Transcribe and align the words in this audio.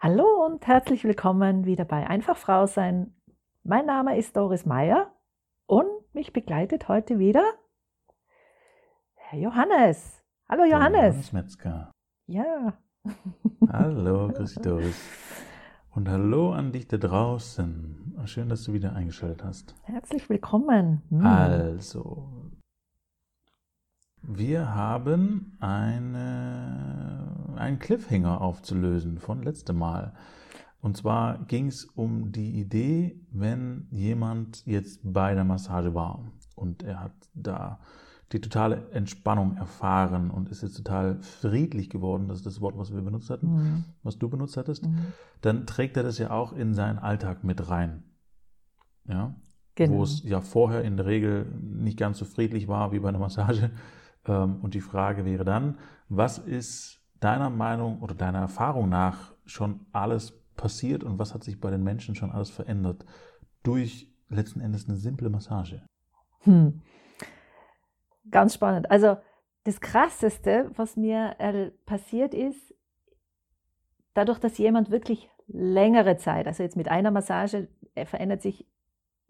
Hallo 0.00 0.46
und 0.46 0.64
herzlich 0.64 1.02
willkommen 1.02 1.64
wieder 1.64 1.84
bei 1.84 2.06
Einfach 2.06 2.36
Frau 2.36 2.66
sein. 2.66 3.16
Mein 3.64 3.84
Name 3.84 4.16
ist 4.16 4.36
Doris 4.36 4.64
Meyer 4.64 5.12
und 5.66 5.88
mich 6.14 6.32
begleitet 6.32 6.86
heute 6.86 7.18
wieder 7.18 7.42
Herr 9.16 9.40
Johannes. 9.40 10.22
Hallo 10.48 10.62
Johannes. 10.62 11.16
Johannes 11.16 11.32
Metzger. 11.32 11.90
Ja. 12.26 12.78
Hallo, 13.72 14.28
grüß 14.28 14.54
dich 14.54 14.62
Doris. 14.62 14.96
Und 15.90 16.08
hallo 16.08 16.52
an 16.52 16.70
dich 16.70 16.86
da 16.86 16.96
draußen. 16.96 18.22
Schön, 18.26 18.48
dass 18.48 18.62
du 18.62 18.74
wieder 18.74 18.94
eingeschaltet 18.94 19.42
hast. 19.42 19.74
Herzlich 19.82 20.30
willkommen. 20.30 21.02
Hm. 21.10 21.26
Also, 21.26 22.28
wir 24.22 24.74
haben 24.76 25.56
eine, 25.58 27.17
einen 27.58 27.78
Cliffhanger 27.78 28.40
aufzulösen 28.40 29.18
von 29.18 29.42
letztem 29.42 29.78
Mal. 29.78 30.14
Und 30.80 30.96
zwar 30.96 31.38
ging 31.44 31.66
es 31.66 31.84
um 31.84 32.30
die 32.32 32.58
Idee, 32.60 33.20
wenn 33.32 33.88
jemand 33.90 34.64
jetzt 34.66 35.00
bei 35.02 35.34
der 35.34 35.44
Massage 35.44 35.94
war 35.94 36.24
und 36.54 36.82
er 36.84 37.00
hat 37.00 37.12
da 37.34 37.80
die 38.30 38.40
totale 38.40 38.90
Entspannung 38.92 39.56
erfahren 39.56 40.30
und 40.30 40.50
ist 40.50 40.62
jetzt 40.62 40.76
total 40.76 41.18
friedlich 41.22 41.88
geworden, 41.90 42.28
das 42.28 42.38
ist 42.38 42.46
das 42.46 42.60
Wort, 42.60 42.76
was 42.76 42.92
wir 42.94 43.00
benutzt 43.00 43.30
hatten, 43.30 43.46
Mhm. 43.54 43.84
was 44.02 44.18
du 44.18 44.28
benutzt 44.28 44.56
hattest, 44.56 44.84
Mhm. 44.86 44.98
dann 45.40 45.66
trägt 45.66 45.96
er 45.96 46.02
das 46.02 46.18
ja 46.18 46.30
auch 46.30 46.52
in 46.52 46.74
seinen 46.74 46.98
Alltag 46.98 47.42
mit 47.42 47.68
rein. 47.70 48.02
Ja, 49.08 49.34
Genau. 49.76 49.94
wo 49.98 50.02
es 50.02 50.22
ja 50.24 50.40
vorher 50.42 50.82
in 50.84 50.96
der 50.96 51.06
Regel 51.06 51.46
nicht 51.60 51.96
ganz 51.98 52.18
so 52.18 52.24
friedlich 52.24 52.68
war 52.68 52.92
wie 52.92 52.98
bei 53.00 53.08
einer 53.08 53.18
Massage. 53.18 53.70
Ähm, 54.26 54.56
Und 54.60 54.74
die 54.74 54.80
Frage 54.82 55.24
wäre 55.24 55.44
dann, 55.44 55.78
was 56.10 56.36
ist 56.38 56.97
deiner 57.20 57.50
Meinung 57.50 58.00
oder 58.00 58.14
deiner 58.14 58.40
Erfahrung 58.40 58.88
nach 58.88 59.32
schon 59.44 59.86
alles 59.92 60.32
passiert 60.56 61.04
und 61.04 61.18
was 61.18 61.34
hat 61.34 61.44
sich 61.44 61.60
bei 61.60 61.70
den 61.70 61.82
Menschen 61.82 62.14
schon 62.14 62.30
alles 62.30 62.50
verändert 62.50 63.04
durch 63.62 64.12
letzten 64.28 64.60
Endes 64.60 64.88
eine 64.88 64.96
simple 64.96 65.30
Massage? 65.30 65.82
Hm. 66.40 66.80
Ganz 68.30 68.54
spannend. 68.54 68.90
Also 68.90 69.16
das 69.64 69.80
Krasseste, 69.80 70.70
was 70.76 70.96
mir 70.96 71.34
äh, 71.38 71.70
passiert 71.86 72.34
ist, 72.34 72.74
dadurch, 74.14 74.38
dass 74.38 74.58
jemand 74.58 74.90
wirklich 74.90 75.30
längere 75.46 76.16
Zeit, 76.16 76.46
also 76.46 76.62
jetzt 76.62 76.76
mit 76.76 76.88
einer 76.88 77.10
Massage 77.10 77.68
äh, 77.94 78.04
verändert 78.04 78.42
sich, 78.42 78.66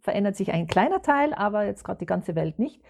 verändert 0.00 0.36
sich 0.36 0.52
ein 0.52 0.66
kleiner 0.66 1.02
Teil, 1.02 1.32
aber 1.34 1.64
jetzt 1.64 1.84
gerade 1.84 1.98
die 1.98 2.06
ganze 2.06 2.34
Welt 2.34 2.58
nicht. 2.58 2.82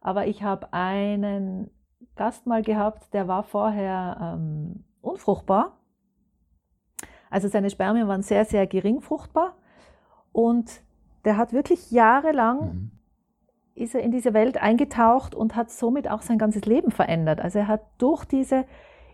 Aber 0.00 0.26
ich 0.26 0.42
habe 0.42 0.72
einen 0.72 1.70
Gast 2.16 2.46
mal 2.46 2.62
gehabt, 2.62 3.12
der 3.12 3.28
war 3.28 3.42
vorher 3.42 4.36
ähm, 4.38 4.84
unfruchtbar. 5.00 5.78
Also 7.30 7.48
seine 7.48 7.70
Spermien 7.70 8.06
waren 8.08 8.22
sehr, 8.22 8.44
sehr 8.44 8.66
gering 8.66 9.00
fruchtbar. 9.00 9.54
Und 10.32 10.82
der 11.24 11.36
hat 11.36 11.52
wirklich 11.52 11.90
jahrelang 11.90 12.60
Mhm. 12.60 12.90
ist 13.74 13.94
er 13.94 14.02
in 14.02 14.12
diese 14.12 14.34
Welt 14.34 14.58
eingetaucht 14.58 15.34
und 15.34 15.56
hat 15.56 15.70
somit 15.70 16.08
auch 16.08 16.22
sein 16.22 16.38
ganzes 16.38 16.64
Leben 16.64 16.90
verändert. 16.92 17.40
Also 17.40 17.58
er 17.58 17.68
hat 17.68 17.82
durch 17.98 18.24
diese 18.24 18.64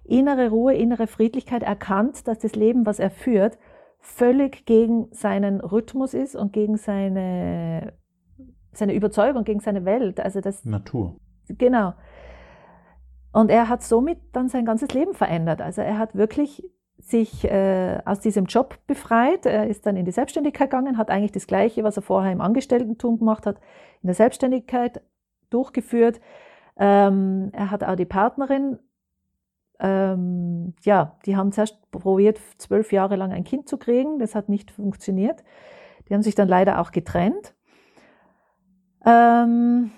innere 0.04 0.50
Ruhe, 0.50 0.75
innere 0.75 1.06
Friedlichkeit 1.06 1.62
erkannt, 1.62 2.27
dass 2.28 2.38
das 2.38 2.54
Leben, 2.54 2.84
was 2.84 2.98
er 2.98 3.10
führt, 3.10 3.58
völlig 4.00 4.66
gegen 4.66 5.08
seinen 5.12 5.60
Rhythmus 5.60 6.14
ist 6.14 6.34
und 6.36 6.52
gegen 6.52 6.77
seine, 6.77 7.92
seine 8.72 8.94
Überzeugung, 8.94 9.44
gegen 9.44 9.60
seine 9.60 9.84
Welt. 9.84 10.20
Also 10.20 10.41
das, 10.41 10.64
Natur. 10.64 11.16
genau. 11.48 11.94
Und 13.32 13.50
er 13.50 13.68
hat 13.68 13.82
somit 13.82 14.18
dann 14.32 14.48
sein 14.48 14.64
ganzes 14.64 14.92
Leben 14.92 15.14
verändert. 15.14 15.60
Also 15.60 15.82
er 15.82 15.98
hat 15.98 16.14
wirklich 16.14 16.64
sich 16.98 17.44
äh, 17.44 18.00
aus 18.04 18.20
diesem 18.20 18.44
Job 18.46 18.78
befreit. 18.86 19.46
Er 19.46 19.68
ist 19.68 19.86
dann 19.86 19.96
in 19.96 20.04
die 20.04 20.12
Selbstständigkeit 20.12 20.70
gegangen, 20.70 20.98
hat 20.98 21.10
eigentlich 21.10 21.32
das 21.32 21.46
Gleiche, 21.46 21.84
was 21.84 21.96
er 21.96 22.02
vorher 22.02 22.32
im 22.32 22.40
Angestelltentum 22.40 23.18
gemacht 23.18 23.46
hat, 23.46 23.56
in 24.02 24.08
der 24.08 24.14
Selbstständigkeit 24.14 25.00
durchgeführt. 25.50 26.20
Ähm, 26.76 27.50
er 27.52 27.70
hat 27.70 27.84
auch 27.84 27.96
die 27.96 28.04
Partnerin, 28.04 28.78
ähm, 29.78 30.74
ja, 30.82 31.16
die 31.24 31.36
haben 31.36 31.52
zuerst 31.52 31.90
probiert, 31.90 32.38
zwölf 32.58 32.92
Jahre 32.92 33.16
lang 33.16 33.32
ein 33.32 33.44
Kind 33.44 33.69
zu 33.69 33.78
kriegen. 33.78 34.19
Das 34.19 34.34
hat 34.34 34.48
nicht 34.48 34.70
funktioniert. 34.70 35.42
Die 36.08 36.14
haben 36.14 36.22
sich 36.22 36.34
dann 36.34 36.48
leider 36.48 36.80
auch 36.80 36.90
getrennt. 36.90 37.54
Ähm, 39.06 39.90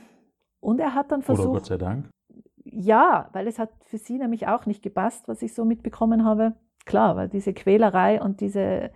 und 0.61 0.81
er 0.81 0.95
hat 0.95 1.11
dann 1.11 1.21
Oder 1.21 1.27
versucht. 1.27 1.55
Gott 1.55 1.67
sei 1.67 1.79
Dank. 1.79 2.12
Ja, 2.73 3.29
weil 3.33 3.47
es 3.47 3.59
hat 3.59 3.71
für 3.85 3.99
sie 3.99 4.19
nämlich 4.19 4.49
auch 4.49 4.67
nicht 4.67 4.83
gepasst, 4.83 5.29
was 5.29 5.43
ich 5.43 5.55
so 5.55 5.65
mitbekommen 5.65 6.25
habe. 6.25 6.55
Klar, 6.85 7.17
weil 7.17 7.29
diese 7.29 7.53
Quälerei 7.53 8.21
und 8.21 8.41
diese, 8.41 8.91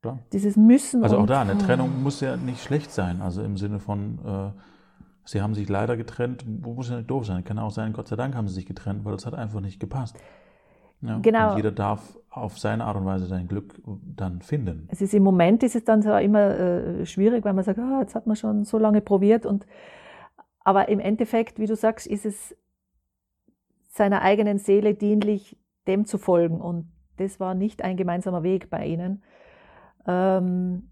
Klar. 0.00 0.20
dieses 0.32 0.56
Müssen. 0.56 1.02
Also 1.02 1.18
auch 1.18 1.26
da, 1.26 1.42
eine 1.42 1.58
Trennung 1.58 2.02
muss 2.02 2.20
ja 2.20 2.36
nicht 2.36 2.62
schlecht 2.62 2.92
sein. 2.92 3.20
Also 3.20 3.42
im 3.42 3.56
Sinne 3.56 3.78
von, 3.78 4.18
äh, 4.24 4.60
sie 5.24 5.42
haben 5.42 5.54
sich 5.54 5.68
leider 5.68 5.96
getrennt, 5.96 6.44
muss 6.46 6.88
ja 6.88 6.96
nicht 6.96 7.10
doof 7.10 7.26
sein. 7.26 7.44
Kann 7.44 7.58
auch 7.58 7.70
sein, 7.70 7.92
Gott 7.92 8.08
sei 8.08 8.16
Dank 8.16 8.34
haben 8.34 8.48
sie 8.48 8.54
sich 8.54 8.66
getrennt, 8.66 9.04
weil 9.04 9.14
es 9.14 9.26
hat 9.26 9.34
einfach 9.34 9.60
nicht 9.60 9.80
gepasst. 9.80 10.16
Ja, 11.02 11.18
Genau. 11.20 11.50
Und 11.50 11.56
jeder 11.56 11.72
darf 11.72 12.16
auf 12.30 12.58
seine 12.58 12.84
Art 12.84 12.96
und 12.96 13.04
Weise 13.04 13.26
sein 13.26 13.48
Glück 13.48 13.74
dann 14.16 14.40
finden. 14.40 14.88
Es 14.90 15.02
ist 15.02 15.12
im 15.12 15.22
Moment 15.22 15.62
ist 15.62 15.74
es 15.74 15.84
dann 15.84 16.00
so 16.00 16.14
immer 16.14 16.58
äh, 16.58 17.06
schwierig, 17.06 17.44
weil 17.44 17.52
man 17.52 17.64
sagt, 17.64 17.78
ah, 17.78 18.00
jetzt 18.00 18.14
hat 18.14 18.26
man 18.26 18.36
schon 18.36 18.64
so 18.64 18.78
lange 18.78 19.00
probiert 19.00 19.44
und 19.44 19.66
aber 20.64 20.88
im 20.88 21.00
Endeffekt, 21.00 21.58
wie 21.58 21.66
du 21.66 21.76
sagst, 21.76 22.06
ist 22.06 22.26
es 22.26 22.56
seiner 23.88 24.22
eigenen 24.22 24.58
Seele 24.58 24.94
dienlich, 24.94 25.56
dem 25.86 26.06
zu 26.06 26.18
folgen 26.18 26.60
und 26.60 26.90
das 27.16 27.40
war 27.40 27.54
nicht 27.54 27.82
ein 27.82 27.96
gemeinsamer 27.96 28.42
Weg 28.42 28.70
bei 28.70 28.86
ihnen. 28.86 29.22
Ähm, 30.06 30.88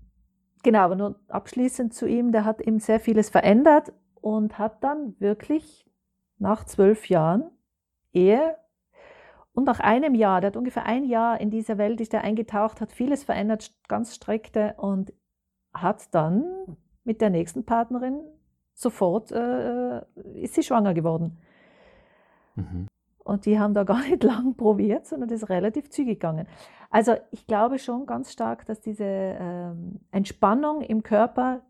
genau, 0.63 0.81
aber 0.81 0.97
nur 0.97 1.21
abschließend 1.29 1.95
zu 1.95 2.07
ihm, 2.07 2.33
der 2.33 2.45
hat 2.45 2.61
eben 2.61 2.79
sehr 2.79 3.01
vieles 3.01 3.31
verändert 3.31 3.93
und 4.21 4.59
hat 4.59 4.85
dann 4.85 5.15
wirklich 5.19 5.87
nach 6.39 6.65
zwölf 6.65 7.09
Jahren 7.09 7.51
Ehe 8.13 8.57
und 9.53 9.65
nach 9.65 9.81
einem 9.81 10.15
Jahr, 10.15 10.41
der 10.41 10.49
hat 10.49 10.57
ungefähr 10.57 10.87
ein 10.87 11.05
Jahr 11.05 11.41
in 11.41 11.51
dieser 11.51 11.79
Welt, 11.79 12.01
ist 12.01 12.15
er 12.15 12.23
eingetaucht, 12.23 12.81
hat 12.81 12.93
vieles 12.93 13.25
verändert, 13.25 13.73
ganz 13.89 14.15
strikte 14.15 14.75
und 14.77 15.13
hat 15.73 16.15
dann 16.15 16.45
mit 17.05 17.21
der 17.21 17.31
nächsten 17.31 17.65
Partnerin 17.65 18.21
sofort, 18.81 19.33
äh, 19.33 20.01
ist 20.35 20.55
sie 20.55 20.63
schwanger 20.63 20.95
geworden. 20.95 21.39
Mhm. 22.57 22.87
Und 23.19 23.47
die 23.47 23.59
haben 23.59 23.75
da 23.75 23.85
gar 23.85 24.03
nicht 24.03 24.23
lang 24.23 24.57
probiert, 24.57 25.07
sondern 25.07 25.29
das 25.29 25.43
ist 25.43 25.49
relativ 25.49 25.91
zügig 25.91 26.21
gegangen. 26.21 26.47
Also 26.91 27.15
ich 27.31 27.47
glaube 27.47 27.79
schon 27.79 28.07
ganz 28.07 28.33
stark, 28.33 28.67
dass 28.67 28.81
diese 28.81 29.05
ähm, 29.05 30.01
Entspannung 30.11 30.83
im 30.83 31.03
Körper, 31.03 31.63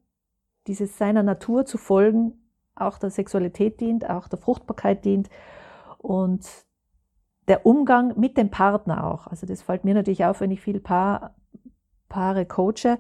dieses 0.66 0.97
seiner 0.97 1.22
Natur 1.22 1.66
zu 1.66 1.78
folgen, 1.78 2.32
auch 2.75 2.99
der 2.99 3.10
Sexualität 3.10 3.81
dient, 3.81 4.09
auch 4.09 4.28
der 4.28 4.38
Fruchtbarkeit 4.38 5.04
dient 5.04 5.28
und 5.99 6.49
der 7.49 7.66
Umgang 7.66 8.19
mit 8.19 8.37
dem 8.38 8.50
Partner 8.50 9.06
auch. 9.06 9.26
Also 9.26 9.47
das 9.47 9.60
fällt 9.60 9.84
mir 9.84 9.94
natürlich 9.94 10.25
auf, 10.25 10.41
wenn 10.41 10.50
ich 10.50 10.60
viel 10.60 10.81
Paar, 10.81 11.34
Paare 12.09 12.47
coache. 12.47 12.99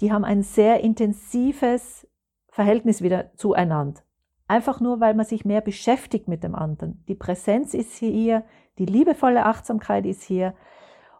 Die 0.00 0.12
haben 0.12 0.24
ein 0.24 0.42
sehr 0.42 0.80
intensives 0.80 2.06
Verhältnis 2.50 3.02
wieder 3.02 3.34
zueinander. 3.36 4.00
Einfach 4.48 4.80
nur, 4.80 5.00
weil 5.00 5.14
man 5.14 5.26
sich 5.26 5.44
mehr 5.44 5.60
beschäftigt 5.60 6.26
mit 6.26 6.42
dem 6.42 6.54
anderen. 6.54 7.04
Die 7.06 7.14
Präsenz 7.14 7.72
ist 7.72 7.94
hier, 7.94 8.44
die 8.78 8.86
liebevolle 8.86 9.46
Achtsamkeit 9.46 10.04
ist 10.06 10.22
hier 10.22 10.54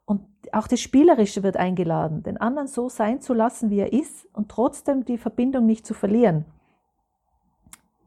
und 0.05 0.23
auch 0.53 0.67
das 0.67 0.81
Spielerische 0.81 1.45
wird 1.45 1.57
eingeladen, 1.57 2.25
den 2.25 2.37
anderen 2.37 2.67
so 2.67 2.89
sein 2.89 3.21
zu 3.21 3.33
lassen, 3.33 3.71
wie 3.71 3.79
er 3.79 3.93
ist 3.93 4.27
und 4.33 4.49
trotzdem 4.49 5.05
die 5.05 5.19
Verbindung 5.19 5.67
nicht 5.67 5.87
zu 5.87 5.95
verlieren. 5.95 6.45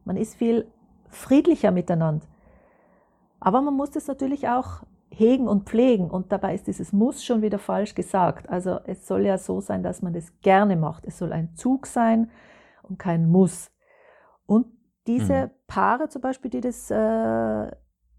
Man 0.04 0.18
ist 0.18 0.34
viel 0.34 0.66
friedlicher 1.08 1.70
miteinander. 1.70 2.26
Aber 3.40 3.62
man 3.62 3.74
muss 3.74 3.90
das 3.90 4.06
natürlich 4.06 4.48
auch 4.48 4.82
hegen 5.08 5.48
und 5.48 5.68
pflegen 5.68 6.10
und 6.10 6.32
dabei 6.32 6.54
ist 6.54 6.66
dieses 6.66 6.92
Muss 6.92 7.24
schon 7.24 7.40
wieder 7.40 7.58
falsch 7.58 7.94
gesagt. 7.94 8.48
Also 8.50 8.80
es 8.84 9.06
soll 9.06 9.24
ja 9.24 9.38
so 9.38 9.60
sein, 9.60 9.82
dass 9.82 10.02
man 10.02 10.12
das 10.12 10.32
gerne 10.42 10.76
macht. 10.76 11.06
Es 11.06 11.18
soll 11.18 11.32
ein 11.32 11.54
Zug 11.54 11.86
sein 11.86 12.30
und 12.84 12.98
kein 12.98 13.28
Muss. 13.28 13.70
Und 14.46 14.66
diese 15.06 15.46
Mhm. 15.46 15.50
Paare 15.66 16.08
zum 16.08 16.22
Beispiel, 16.22 16.50
die 16.50 16.60
das, 16.60 16.90
äh, 16.90 17.70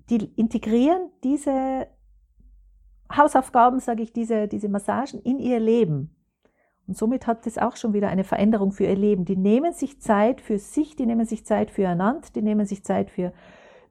die 0.10 0.26
integrieren 0.36 1.10
diese 1.24 1.88
Hausaufgaben, 3.16 3.80
sage 3.80 4.04
ich, 4.04 4.14
diese, 4.14 4.48
diese 4.48 4.70
Massagen 4.70 5.20
in 5.22 5.40
ihr 5.40 5.60
Leben. 5.60 6.16
Und 6.88 6.98
somit 6.98 7.26
hat 7.26 7.46
das 7.46 7.58
auch 7.58 7.76
schon 7.76 7.94
wieder 7.94 8.10
eine 8.10 8.24
Veränderung 8.24 8.72
für 8.72 8.84
ihr 8.84 8.96
Leben. 8.96 9.26
Die 9.26 9.36
nehmen 9.36 9.74
sich 9.74 10.02
Zeit 10.02 10.42
für 10.42 10.60
sich, 10.60 10.96
die 10.96 11.06
nehmen 11.08 11.26
sich 11.26 11.46
Zeit 11.46 11.72
füreinander, 11.72 12.28
die 12.36 12.44
nehmen 12.44 12.66
sich 12.66 12.84
Zeit 12.84 13.10
für 13.10 13.34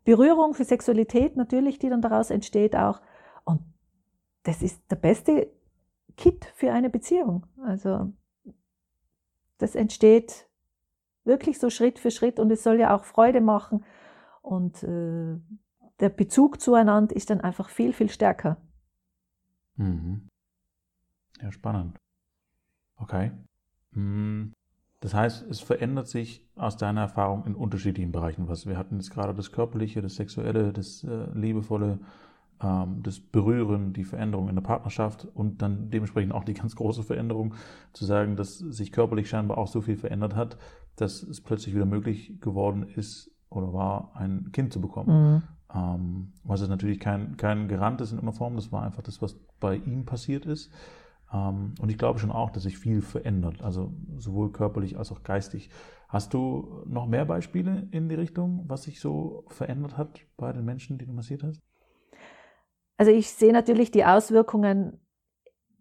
Berührung, 0.04 0.54
für 0.54 0.64
Sexualität 0.64 1.36
natürlich, 1.36 1.78
die 1.78 1.88
dann 1.88 2.02
daraus 2.02 2.30
entsteht 2.30 2.76
auch. 2.76 3.00
Und 3.44 3.62
das 4.44 4.62
ist 4.62 4.80
der 4.90 4.96
beste 4.96 5.50
Kit 6.16 6.44
für 6.54 6.72
eine 6.72 6.90
Beziehung. 6.90 7.46
Also 7.64 8.12
das 9.58 9.74
entsteht 9.74 10.48
wirklich 11.24 11.58
so 11.58 11.70
Schritt 11.70 11.98
für 11.98 12.10
Schritt 12.10 12.38
und 12.38 12.50
es 12.50 12.62
soll 12.62 12.78
ja 12.78 12.94
auch 12.94 13.04
Freude 13.04 13.40
machen. 13.40 13.84
Und 14.42 14.82
äh, 14.82 15.38
der 16.00 16.08
Bezug 16.08 16.60
zueinander 16.60 17.14
ist 17.14 17.30
dann 17.30 17.40
einfach 17.40 17.68
viel, 17.68 17.92
viel 17.92 18.10
stärker. 18.10 18.56
Mhm. 19.76 20.28
Ja, 21.40 21.50
spannend. 21.50 21.98
Okay. 22.96 23.32
Hm. 23.92 24.52
Das 25.00 25.12
heißt, 25.12 25.46
es 25.50 25.60
verändert 25.60 26.08
sich 26.08 26.48
aus 26.56 26.78
deiner 26.78 27.02
Erfahrung 27.02 27.44
in 27.44 27.54
unterschiedlichen 27.54 28.10
Bereichen 28.10 28.48
was. 28.48 28.66
Wir 28.66 28.78
hatten 28.78 28.96
jetzt 28.96 29.10
gerade 29.10 29.34
das 29.34 29.52
Körperliche, 29.52 30.00
das 30.00 30.16
Sexuelle, 30.16 30.72
das 30.72 31.04
äh, 31.04 31.26
Liebevolle, 31.34 31.98
ähm, 32.62 33.02
das 33.02 33.20
Berühren, 33.20 33.92
die 33.92 34.04
Veränderung 34.04 34.48
in 34.48 34.54
der 34.54 34.62
Partnerschaft 34.62 35.26
und 35.34 35.60
dann 35.60 35.90
dementsprechend 35.90 36.32
auch 36.32 36.44
die 36.44 36.54
ganz 36.54 36.74
große 36.74 37.02
Veränderung, 37.02 37.54
zu 37.92 38.06
sagen, 38.06 38.36
dass 38.36 38.58
sich 38.58 38.92
körperlich 38.92 39.28
scheinbar 39.28 39.58
auch 39.58 39.68
so 39.68 39.82
viel 39.82 39.96
verändert 39.96 40.34
hat, 40.36 40.56
dass 40.96 41.22
es 41.22 41.40
plötzlich 41.40 41.74
wieder 41.74 41.86
möglich 41.86 42.40
geworden 42.40 42.82
ist 42.82 43.30
oder 43.50 43.72
war, 43.72 44.12
ein 44.14 44.50
Kind 44.52 44.72
zu 44.72 44.80
bekommen. 44.80 45.34
Mhm. 45.34 45.42
Ähm, 45.74 46.32
was 46.44 46.60
ist 46.60 46.68
natürlich 46.68 47.00
kein, 47.00 47.36
kein 47.36 47.68
Garant 47.68 48.00
ist 48.00 48.12
in 48.12 48.18
irgendeiner 48.18 48.36
Form, 48.36 48.56
das 48.56 48.70
war 48.72 48.82
einfach 48.82 49.02
das, 49.02 49.22
was 49.22 49.36
bei 49.60 49.76
ihm 49.76 50.04
passiert 50.04 50.46
ist. 50.46 50.70
Ähm, 51.32 51.74
und 51.80 51.90
ich 51.90 51.98
glaube 51.98 52.18
schon 52.18 52.30
auch, 52.30 52.50
dass 52.50 52.64
sich 52.64 52.78
viel 52.78 53.00
verändert, 53.02 53.62
also 53.62 53.92
sowohl 54.16 54.52
körperlich 54.52 54.98
als 54.98 55.10
auch 55.10 55.22
geistig. 55.22 55.70
Hast 56.08 56.32
du 56.32 56.84
noch 56.86 57.06
mehr 57.06 57.24
Beispiele 57.24 57.88
in 57.90 58.08
die 58.08 58.14
Richtung, 58.14 58.64
was 58.68 58.84
sich 58.84 59.00
so 59.00 59.44
verändert 59.48 59.96
hat 59.96 60.20
bei 60.36 60.52
den 60.52 60.64
Menschen, 60.64 60.98
die 60.98 61.06
du 61.06 61.12
massiert 61.12 61.42
hast? 61.42 61.60
Also 62.96 63.10
ich 63.10 63.30
sehe 63.30 63.52
natürlich 63.52 63.90
die 63.90 64.04
Auswirkungen 64.04 65.00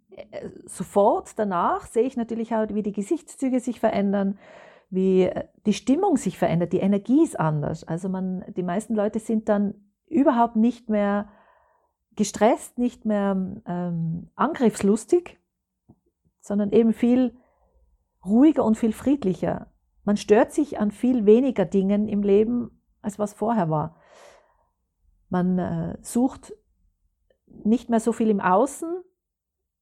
äh, 0.09 0.49
sofort 0.65 1.37
danach, 1.37 1.85
sehe 1.85 2.03
ich 2.03 2.17
natürlich 2.17 2.55
auch, 2.55 2.67
wie 2.69 2.81
die 2.81 2.91
Gesichtszüge 2.91 3.59
sich 3.59 3.79
verändern, 3.79 4.39
wie 4.93 5.23
äh, 5.23 5.47
die 5.65 5.73
Stimmung 5.73 6.17
sich 6.17 6.37
verändert, 6.37 6.71
die 6.71 6.79
Energie 6.79 7.23
ist 7.23 7.39
anders. 7.39 7.83
Also 7.83 8.09
man, 8.09 8.45
die 8.55 8.63
meisten 8.63 8.95
Leute 8.95 9.19
sind 9.19 9.49
dann 9.49 9.73
überhaupt 10.07 10.55
nicht 10.55 10.89
mehr 10.89 11.29
gestresst, 12.15 12.77
nicht 12.77 13.05
mehr 13.05 13.61
ähm, 13.65 14.29
angriffslustig, 14.35 15.39
sondern 16.41 16.71
eben 16.71 16.93
viel 16.93 17.35
ruhiger 18.23 18.63
und 18.63 18.77
viel 18.77 18.93
friedlicher. 18.93 19.71
Man 20.03 20.17
stört 20.17 20.51
sich 20.51 20.79
an 20.79 20.91
viel 20.91 21.25
weniger 21.25 21.65
Dingen 21.65 22.07
im 22.07 22.21
Leben, 22.21 22.79
als 23.01 23.17
was 23.17 23.33
vorher 23.33 23.69
war. 23.69 23.95
Man 25.29 25.57
äh, 25.57 25.97
sucht 26.01 26.53
nicht 27.47 27.89
mehr 27.89 27.99
so 27.99 28.11
viel 28.11 28.29
im 28.29 28.41
Außen, 28.41 29.01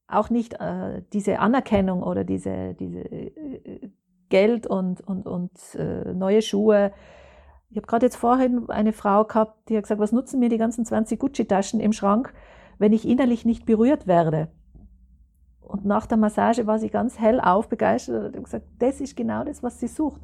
auch 0.07 0.29
nicht 0.29 0.53
äh, 0.59 1.03
diese 1.11 1.39
Anerkennung 1.39 2.01
oder 2.03 2.23
diese, 2.23 2.75
diese 2.75 2.99
äh, 2.99 3.91
Geld 4.31 4.65
und, 4.65 5.01
und, 5.01 5.27
und 5.27 5.51
äh, 5.75 6.11
neue 6.13 6.41
Schuhe. 6.41 6.91
Ich 7.69 7.77
habe 7.77 7.85
gerade 7.85 8.07
jetzt 8.07 8.15
vorhin 8.15 8.67
eine 8.69 8.93
Frau 8.93 9.23
gehabt, 9.23 9.69
die 9.69 9.77
hat 9.77 9.83
gesagt, 9.83 10.01
was 10.01 10.11
nutzen 10.11 10.39
mir 10.39 10.49
die 10.49 10.57
ganzen 10.57 10.83
20 10.83 11.19
Gucci-Taschen 11.19 11.79
im 11.79 11.93
Schrank, 11.93 12.33
wenn 12.79 12.91
ich 12.91 13.07
innerlich 13.07 13.45
nicht 13.45 13.67
berührt 13.67 14.07
werde? 14.07 14.49
Und 15.61 15.85
nach 15.85 16.07
der 16.07 16.17
Massage 16.17 16.65
war 16.65 16.79
sie 16.79 16.89
ganz 16.89 17.19
hell 17.19 17.39
aufbegeistert 17.39 18.25
und 18.25 18.35
hat 18.35 18.43
gesagt, 18.43 18.65
das 18.79 18.99
ist 18.99 19.15
genau 19.15 19.43
das, 19.43 19.61
was 19.61 19.79
sie 19.79 19.87
sucht. 19.87 20.19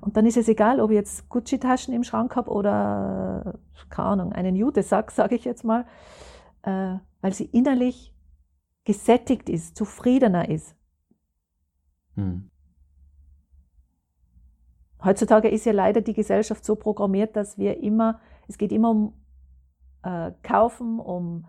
Und 0.00 0.16
dann 0.16 0.26
ist 0.26 0.36
es 0.36 0.48
egal, 0.48 0.80
ob 0.80 0.90
ich 0.90 0.96
jetzt 0.96 1.28
Gucci-Taschen 1.28 1.94
im 1.94 2.02
Schrank 2.02 2.34
habe 2.34 2.50
oder, 2.50 3.60
keine 3.88 4.08
Ahnung, 4.08 4.32
einen 4.32 4.56
Jutesack, 4.56 5.10
sage 5.12 5.36
ich 5.36 5.44
jetzt 5.44 5.64
mal 5.64 5.86
äh, 6.66 6.98
weil 7.20 7.32
sie 7.32 7.46
innerlich 7.46 8.12
gesättigt 8.84 9.48
ist, 9.48 9.76
zufriedener 9.76 10.48
ist. 10.48 10.76
Hm. 12.14 12.50
Heutzutage 15.06 15.48
ist 15.48 15.64
ja 15.64 15.72
leider 15.72 16.00
die 16.00 16.14
Gesellschaft 16.14 16.64
so 16.64 16.74
programmiert, 16.74 17.36
dass 17.36 17.58
wir 17.58 17.80
immer, 17.80 18.20
es 18.48 18.58
geht 18.58 18.72
immer 18.72 18.90
um 18.90 19.14
äh, 20.02 20.32
Kaufen, 20.42 20.98
um 20.98 21.46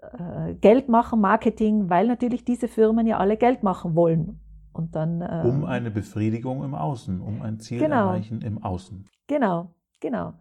äh, 0.00 0.54
Geld 0.54 0.88
machen, 0.88 1.20
Marketing, 1.20 1.90
weil 1.90 2.06
natürlich 2.06 2.44
diese 2.44 2.68
Firmen 2.68 3.06
ja 3.06 3.18
alle 3.18 3.36
Geld 3.36 3.64
machen 3.64 3.96
wollen. 3.96 4.40
Und 4.72 4.94
dann, 4.94 5.22
äh, 5.22 5.42
um 5.44 5.64
eine 5.64 5.90
Befriedigung 5.90 6.62
im 6.62 6.74
Außen, 6.74 7.20
um 7.20 7.42
ein 7.42 7.58
Ziel 7.58 7.80
genau, 7.80 8.10
erreichen 8.10 8.42
im 8.42 8.62
Außen. 8.62 9.06
Genau, 9.26 9.74
genau. 10.00 10.34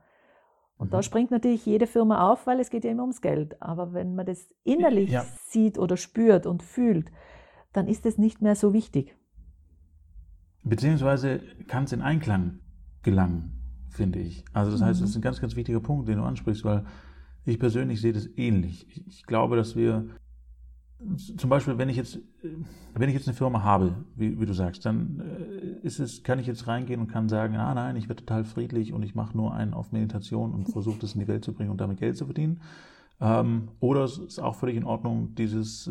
Und 0.77 0.87
mhm. 0.87 0.91
da 0.91 1.01
springt 1.01 1.31
natürlich 1.31 1.65
jede 1.65 1.87
Firma 1.87 2.29
auf, 2.31 2.45
weil 2.45 2.59
es 2.59 2.69
geht 2.69 2.83
ja 2.83 2.91
immer 2.91 3.03
ums 3.03 3.21
Geld. 3.21 3.59
Aber 3.63 3.93
wenn 3.93 4.13
man 4.13 4.27
das 4.27 4.47
innerlich 4.63 5.09
ja. 5.09 5.25
sieht 5.47 5.79
oder 5.79 5.97
spürt 5.97 6.45
und 6.45 6.61
fühlt, 6.61 7.11
dann 7.73 7.87
ist 7.87 8.05
es 8.05 8.19
nicht 8.19 8.43
mehr 8.43 8.55
so 8.55 8.73
wichtig. 8.73 9.17
Beziehungsweise 10.65 11.41
kann 11.67 11.83
es 11.83 11.91
in 11.91 12.01
Einklang 12.01 12.59
gelangen, 13.03 13.61
finde 13.89 14.19
ich. 14.19 14.43
Also 14.51 14.71
das 14.71 14.81
heißt, 14.81 15.01
das 15.01 15.09
ist 15.09 15.15
mhm. 15.15 15.19
ein 15.19 15.23
ganz, 15.23 15.39
ganz 15.39 15.55
wichtiger 15.55 15.79
Punkt, 15.79 16.07
den 16.07 16.17
du 16.17 16.23
ansprichst, 16.23 16.65
weil 16.65 16.85
ich 17.45 17.59
persönlich 17.59 18.01
sehe 18.01 18.13
das 18.13 18.27
ähnlich. 18.35 18.87
Ich 19.07 19.25
glaube, 19.25 19.55
dass 19.55 19.75
wir 19.75 20.09
zum 21.37 21.49
Beispiel, 21.49 21.77
wenn 21.77 21.89
ich 21.89 21.97
jetzt, 21.97 22.19
wenn 22.93 23.09
ich 23.09 23.15
jetzt 23.15 23.27
eine 23.27 23.35
Firma 23.35 23.61
habe, 23.61 24.05
wie, 24.15 24.39
wie 24.39 24.45
du 24.45 24.53
sagst, 24.53 24.85
dann 24.85 25.19
äh, 25.19 25.85
ist 25.85 25.99
es, 25.99 26.23
kann 26.23 26.39
ich 26.39 26.47
jetzt 26.47 26.67
reingehen 26.67 26.99
und 26.99 27.07
kann 27.07 27.29
sagen, 27.29 27.57
ah 27.57 27.73
nein, 27.75 27.95
ich 27.95 28.09
werde 28.09 28.25
total 28.25 28.43
friedlich 28.43 28.91
und 28.91 29.03
ich 29.03 29.13
mache 29.13 29.37
nur 29.37 29.53
einen 29.53 29.73
auf 29.73 29.91
Meditation 29.91 30.53
und 30.53 30.71
versuche 30.71 30.99
das 30.99 31.13
in 31.13 31.19
die 31.19 31.27
Welt 31.27 31.43
zu 31.43 31.53
bringen 31.53 31.69
und 31.69 31.81
damit 31.81 31.99
Geld 31.99 32.17
zu 32.17 32.25
verdienen. 32.25 32.61
Ähm, 33.19 33.69
oder 33.79 34.03
es 34.03 34.17
ist 34.17 34.39
auch 34.39 34.55
völlig 34.55 34.77
in 34.77 34.83
Ordnung, 34.83 35.35
dieses 35.35 35.87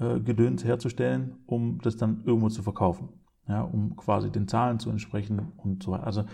äh, 0.00 0.16
äh, 0.16 0.56
herzustellen, 0.64 1.36
um 1.46 1.80
das 1.82 1.96
dann 1.96 2.22
irgendwo 2.24 2.48
zu 2.48 2.62
verkaufen. 2.62 3.08
Ja, 3.48 3.62
um 3.62 3.96
quasi 3.96 4.30
den 4.30 4.46
Zahlen 4.46 4.78
zu 4.78 4.90
entsprechen 4.90 5.52
und 5.56 5.82
so 5.82 5.90
weiter. 5.90 6.06
Also 6.06 6.24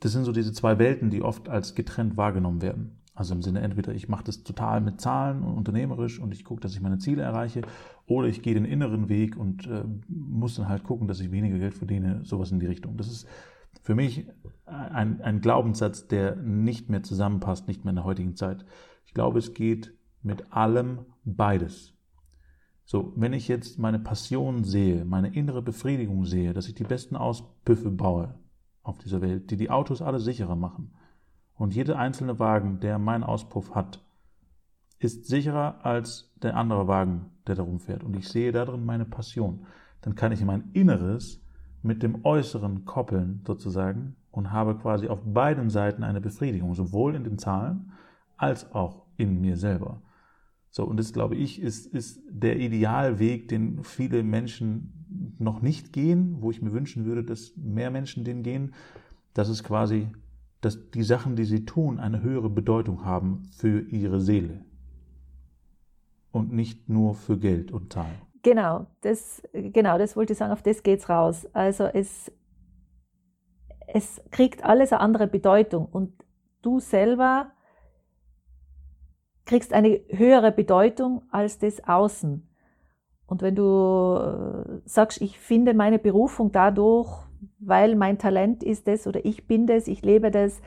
das 0.00 0.12
sind 0.12 0.24
so 0.24 0.32
diese 0.32 0.52
zwei 0.52 0.78
Welten, 0.78 1.10
die 1.10 1.22
oft 1.22 1.48
als 1.48 1.74
getrennt 1.74 2.16
wahrgenommen 2.16 2.60
werden. 2.60 2.98
Also 3.14 3.32
im 3.32 3.42
Sinne, 3.42 3.60
entweder 3.60 3.94
ich 3.94 4.08
mache 4.08 4.24
das 4.24 4.42
total 4.42 4.80
mit 4.80 5.00
Zahlen 5.00 5.44
und 5.44 5.54
unternehmerisch 5.54 6.18
und 6.18 6.34
ich 6.34 6.44
gucke, 6.44 6.60
dass 6.60 6.74
ich 6.74 6.80
meine 6.80 6.98
Ziele 6.98 7.22
erreiche, 7.22 7.62
oder 8.06 8.26
ich 8.26 8.42
gehe 8.42 8.54
den 8.54 8.64
inneren 8.64 9.08
Weg 9.08 9.36
und 9.36 9.68
äh, 9.68 9.84
muss 10.08 10.56
dann 10.56 10.68
halt 10.68 10.82
gucken, 10.82 11.06
dass 11.06 11.20
ich 11.20 11.30
weniger 11.30 11.58
Geld 11.58 11.74
verdiene, 11.74 12.24
sowas 12.24 12.50
in 12.50 12.58
die 12.58 12.66
Richtung. 12.66 12.96
Das 12.96 13.06
ist 13.06 13.28
für 13.82 13.94
mich 13.94 14.26
ein, 14.66 15.20
ein 15.20 15.40
Glaubenssatz, 15.40 16.08
der 16.08 16.36
nicht 16.36 16.90
mehr 16.90 17.04
zusammenpasst, 17.04 17.68
nicht 17.68 17.84
mehr 17.84 17.90
in 17.90 17.96
der 17.96 18.04
heutigen 18.04 18.34
Zeit. 18.34 18.64
Ich 19.06 19.14
glaube, 19.14 19.38
es 19.38 19.54
geht 19.54 19.94
mit 20.22 20.52
allem 20.52 21.00
beides. 21.24 21.93
So, 22.84 23.12
wenn 23.16 23.32
ich 23.32 23.48
jetzt 23.48 23.78
meine 23.78 23.98
Passion 23.98 24.62
sehe, 24.64 25.04
meine 25.04 25.34
innere 25.34 25.62
Befriedigung 25.62 26.24
sehe, 26.26 26.52
dass 26.52 26.68
ich 26.68 26.74
die 26.74 26.84
besten 26.84 27.16
Auspüffe 27.16 27.90
baue 27.90 28.34
auf 28.82 28.98
dieser 28.98 29.22
Welt, 29.22 29.50
die 29.50 29.56
die 29.56 29.70
Autos 29.70 30.02
alle 30.02 30.20
sicherer 30.20 30.56
machen, 30.56 30.92
und 31.56 31.74
jeder 31.74 31.98
einzelne 31.98 32.38
Wagen, 32.38 32.80
der 32.80 32.98
meinen 32.98 33.24
Auspuff 33.24 33.74
hat, 33.74 34.04
ist 34.98 35.26
sicherer 35.26 35.84
als 35.84 36.32
der 36.42 36.56
andere 36.56 36.88
Wagen, 36.88 37.30
der 37.46 37.54
darum 37.54 37.78
fährt. 37.78 38.02
Und 38.02 38.16
ich 38.16 38.28
sehe 38.28 38.52
darin 38.52 38.84
meine 38.84 39.04
Passion. 39.04 39.66
Dann 40.00 40.14
kann 40.14 40.32
ich 40.32 40.44
mein 40.44 40.70
Inneres 40.72 41.42
mit 41.82 42.02
dem 42.02 42.24
Äußeren 42.24 42.84
koppeln, 42.84 43.42
sozusagen, 43.46 44.16
und 44.30 44.50
habe 44.50 44.76
quasi 44.76 45.08
auf 45.08 45.22
beiden 45.24 45.70
Seiten 45.70 46.02
eine 46.02 46.20
Befriedigung, 46.20 46.74
sowohl 46.74 47.14
in 47.14 47.24
den 47.24 47.38
Zahlen 47.38 47.92
als 48.36 48.72
auch 48.74 49.06
in 49.16 49.40
mir 49.40 49.56
selber. 49.56 50.02
So, 50.74 50.84
und 50.84 50.98
das 50.98 51.12
glaube 51.12 51.36
ich, 51.36 51.62
ist, 51.62 51.86
ist 51.86 52.20
der 52.28 52.58
Idealweg, 52.58 53.46
den 53.48 53.84
viele 53.84 54.24
Menschen 54.24 55.36
noch 55.38 55.62
nicht 55.62 55.92
gehen, 55.92 56.38
wo 56.40 56.50
ich 56.50 56.62
mir 56.62 56.72
wünschen 56.72 57.04
würde, 57.04 57.22
dass 57.22 57.52
mehr 57.56 57.92
Menschen 57.92 58.24
den 58.24 58.42
gehen. 58.42 58.74
Das 59.34 59.48
ist 59.48 59.62
quasi 59.62 60.08
dass 60.64 60.90
die 60.90 61.02
Sachen, 61.02 61.36
die 61.36 61.44
sie 61.44 61.66
tun, 61.66 62.00
eine 62.00 62.22
höhere 62.22 62.48
Bedeutung 62.48 63.04
haben 63.04 63.42
für 63.56 63.80
ihre 63.80 64.20
Seele 64.20 64.64
und 66.32 66.52
nicht 66.52 66.88
nur 66.88 67.14
für 67.14 67.38
Geld 67.38 67.70
und 67.70 67.92
Zahlen. 67.92 68.16
Genau, 68.42 68.86
das, 69.02 69.42
genau, 69.52 69.98
das 69.98 70.16
wollte 70.16 70.32
ich 70.32 70.38
sagen, 70.38 70.52
auf 70.52 70.62
das 70.62 70.82
geht's 70.82 71.08
raus. 71.08 71.46
Also 71.52 71.84
es, 71.84 72.32
es 73.86 74.22
kriegt 74.30 74.64
alles 74.64 74.92
eine 74.92 75.00
andere 75.00 75.26
Bedeutung 75.26 75.86
und 75.86 76.12
du 76.62 76.80
selber 76.80 77.52
kriegst 79.44 79.72
eine 79.72 80.00
höhere 80.08 80.52
Bedeutung 80.52 81.22
als 81.30 81.58
das 81.58 81.86
Außen. 81.86 82.48
Und 83.26 83.42
wenn 83.42 83.54
du 83.54 84.16
äh, 84.16 84.80
sagst, 84.84 85.20
ich 85.20 85.38
finde 85.38 85.74
meine 85.74 85.98
Berufung 85.98 86.52
dadurch, 86.52 87.10
weil 87.58 87.96
mein 87.96 88.18
Talent 88.18 88.62
ist 88.62 88.88
es 88.88 89.06
oder 89.06 89.24
ich 89.24 89.46
bin 89.46 89.66
das, 89.66 89.88
ich 89.88 90.02
lebe 90.02 90.30
das, 90.30 90.60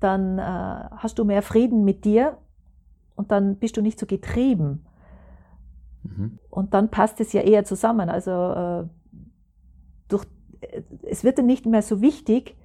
dann 0.00 0.38
äh, 0.38 0.42
hast 0.42 1.18
du 1.18 1.24
mehr 1.24 1.42
Frieden 1.42 1.84
mit 1.84 2.04
dir 2.04 2.38
und 3.14 3.30
dann 3.30 3.56
bist 3.56 3.76
du 3.76 3.82
nicht 3.82 3.98
so 3.98 4.06
getrieben. 4.06 4.86
Mhm. 6.02 6.38
Und 6.50 6.74
dann 6.74 6.90
passt 6.90 7.20
es 7.20 7.32
ja 7.32 7.42
eher 7.42 7.64
zusammen. 7.64 8.08
Also 8.08 8.30
äh, 8.30 8.84
durch, 10.08 10.24
äh, 10.60 10.82
es 11.02 11.24
wird 11.24 11.38
dann 11.38 11.46
nicht 11.46 11.66
mehr 11.66 11.82
so 11.82 12.00
wichtig, 12.00 12.56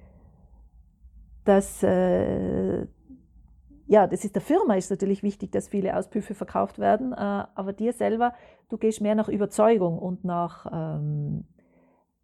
dass, 1.44 1.82
äh, 1.82 2.86
ja, 3.86 4.06
das 4.06 4.24
ist 4.24 4.34
der 4.34 4.42
Firma 4.42 4.74
ist 4.76 4.90
natürlich 4.90 5.22
wichtig, 5.22 5.52
dass 5.52 5.68
viele 5.68 5.96
Auspüffe 5.96 6.34
verkauft 6.34 6.78
werden, 6.78 7.12
äh, 7.12 7.16
aber 7.16 7.72
dir 7.72 7.92
selber, 7.92 8.32
du 8.70 8.78
gehst 8.78 9.00
mehr 9.00 9.14
nach 9.14 9.28
Überzeugung 9.28 9.98
und 9.98 10.24
nach 10.24 10.66
ähm, 10.72 11.44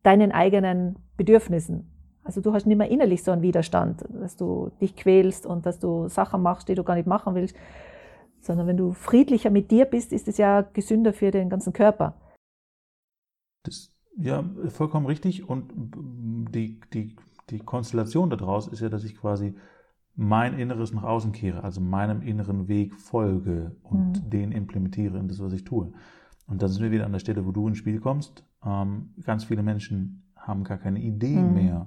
deinen 0.02 0.32
eigenen 0.32 0.98
Bedürfnissen. 1.16 1.90
Also 2.22 2.40
du 2.40 2.52
hast 2.52 2.66
nicht 2.66 2.76
mehr 2.76 2.90
innerlich 2.90 3.22
so 3.22 3.30
einen 3.30 3.42
Widerstand, 3.42 4.04
dass 4.10 4.36
du 4.36 4.70
dich 4.80 4.94
quälst 4.96 5.46
und 5.46 5.66
dass 5.66 5.78
du 5.78 6.08
Sachen 6.08 6.42
machst, 6.42 6.68
die 6.68 6.74
du 6.74 6.84
gar 6.84 6.94
nicht 6.94 7.06
machen 7.06 7.34
willst. 7.34 7.56
sondern 8.40 8.66
wenn 8.66 8.76
du 8.76 8.92
friedlicher 8.92 9.50
mit 9.50 9.70
dir 9.70 9.84
bist, 9.84 10.12
ist 10.12 10.26
es 10.28 10.38
ja 10.38 10.62
gesünder 10.62 11.12
für 11.12 11.30
den 11.30 11.50
ganzen 11.50 11.74
Körper. 11.74 12.14
Das, 13.64 13.92
ja, 14.16 14.42
vollkommen 14.68 15.06
richtig. 15.06 15.48
Und 15.48 15.72
die, 16.54 16.80
die, 16.94 17.16
die 17.50 17.58
Konstellation 17.58 18.30
daraus 18.30 18.68
ist 18.68 18.80
ja, 18.80 18.88
dass 18.88 19.04
ich 19.04 19.16
quasi 19.16 19.54
mein 20.16 20.58
Inneres 20.58 20.92
nach 20.92 21.02
außen 21.02 21.32
kehre, 21.32 21.64
also 21.64 21.80
meinem 21.80 22.22
inneren 22.22 22.68
Weg 22.68 22.94
folge 22.94 23.76
und 23.82 24.24
mhm. 24.24 24.30
den 24.30 24.52
implementiere 24.52 25.18
in 25.18 25.28
das, 25.28 25.40
was 25.40 25.52
ich 25.52 25.64
tue. 25.64 25.92
Und 26.46 26.62
da 26.62 26.68
sind 26.68 26.82
wir 26.82 26.90
wieder 26.90 27.06
an 27.06 27.12
der 27.12 27.20
Stelle, 27.20 27.46
wo 27.46 27.52
du 27.52 27.68
ins 27.68 27.78
Spiel 27.78 28.00
kommst. 28.00 28.44
Ähm, 28.64 29.14
ganz 29.22 29.44
viele 29.44 29.62
Menschen 29.62 30.24
haben 30.36 30.64
gar 30.64 30.78
keine 30.78 31.00
Idee 31.00 31.40
mhm. 31.40 31.54
mehr, 31.54 31.86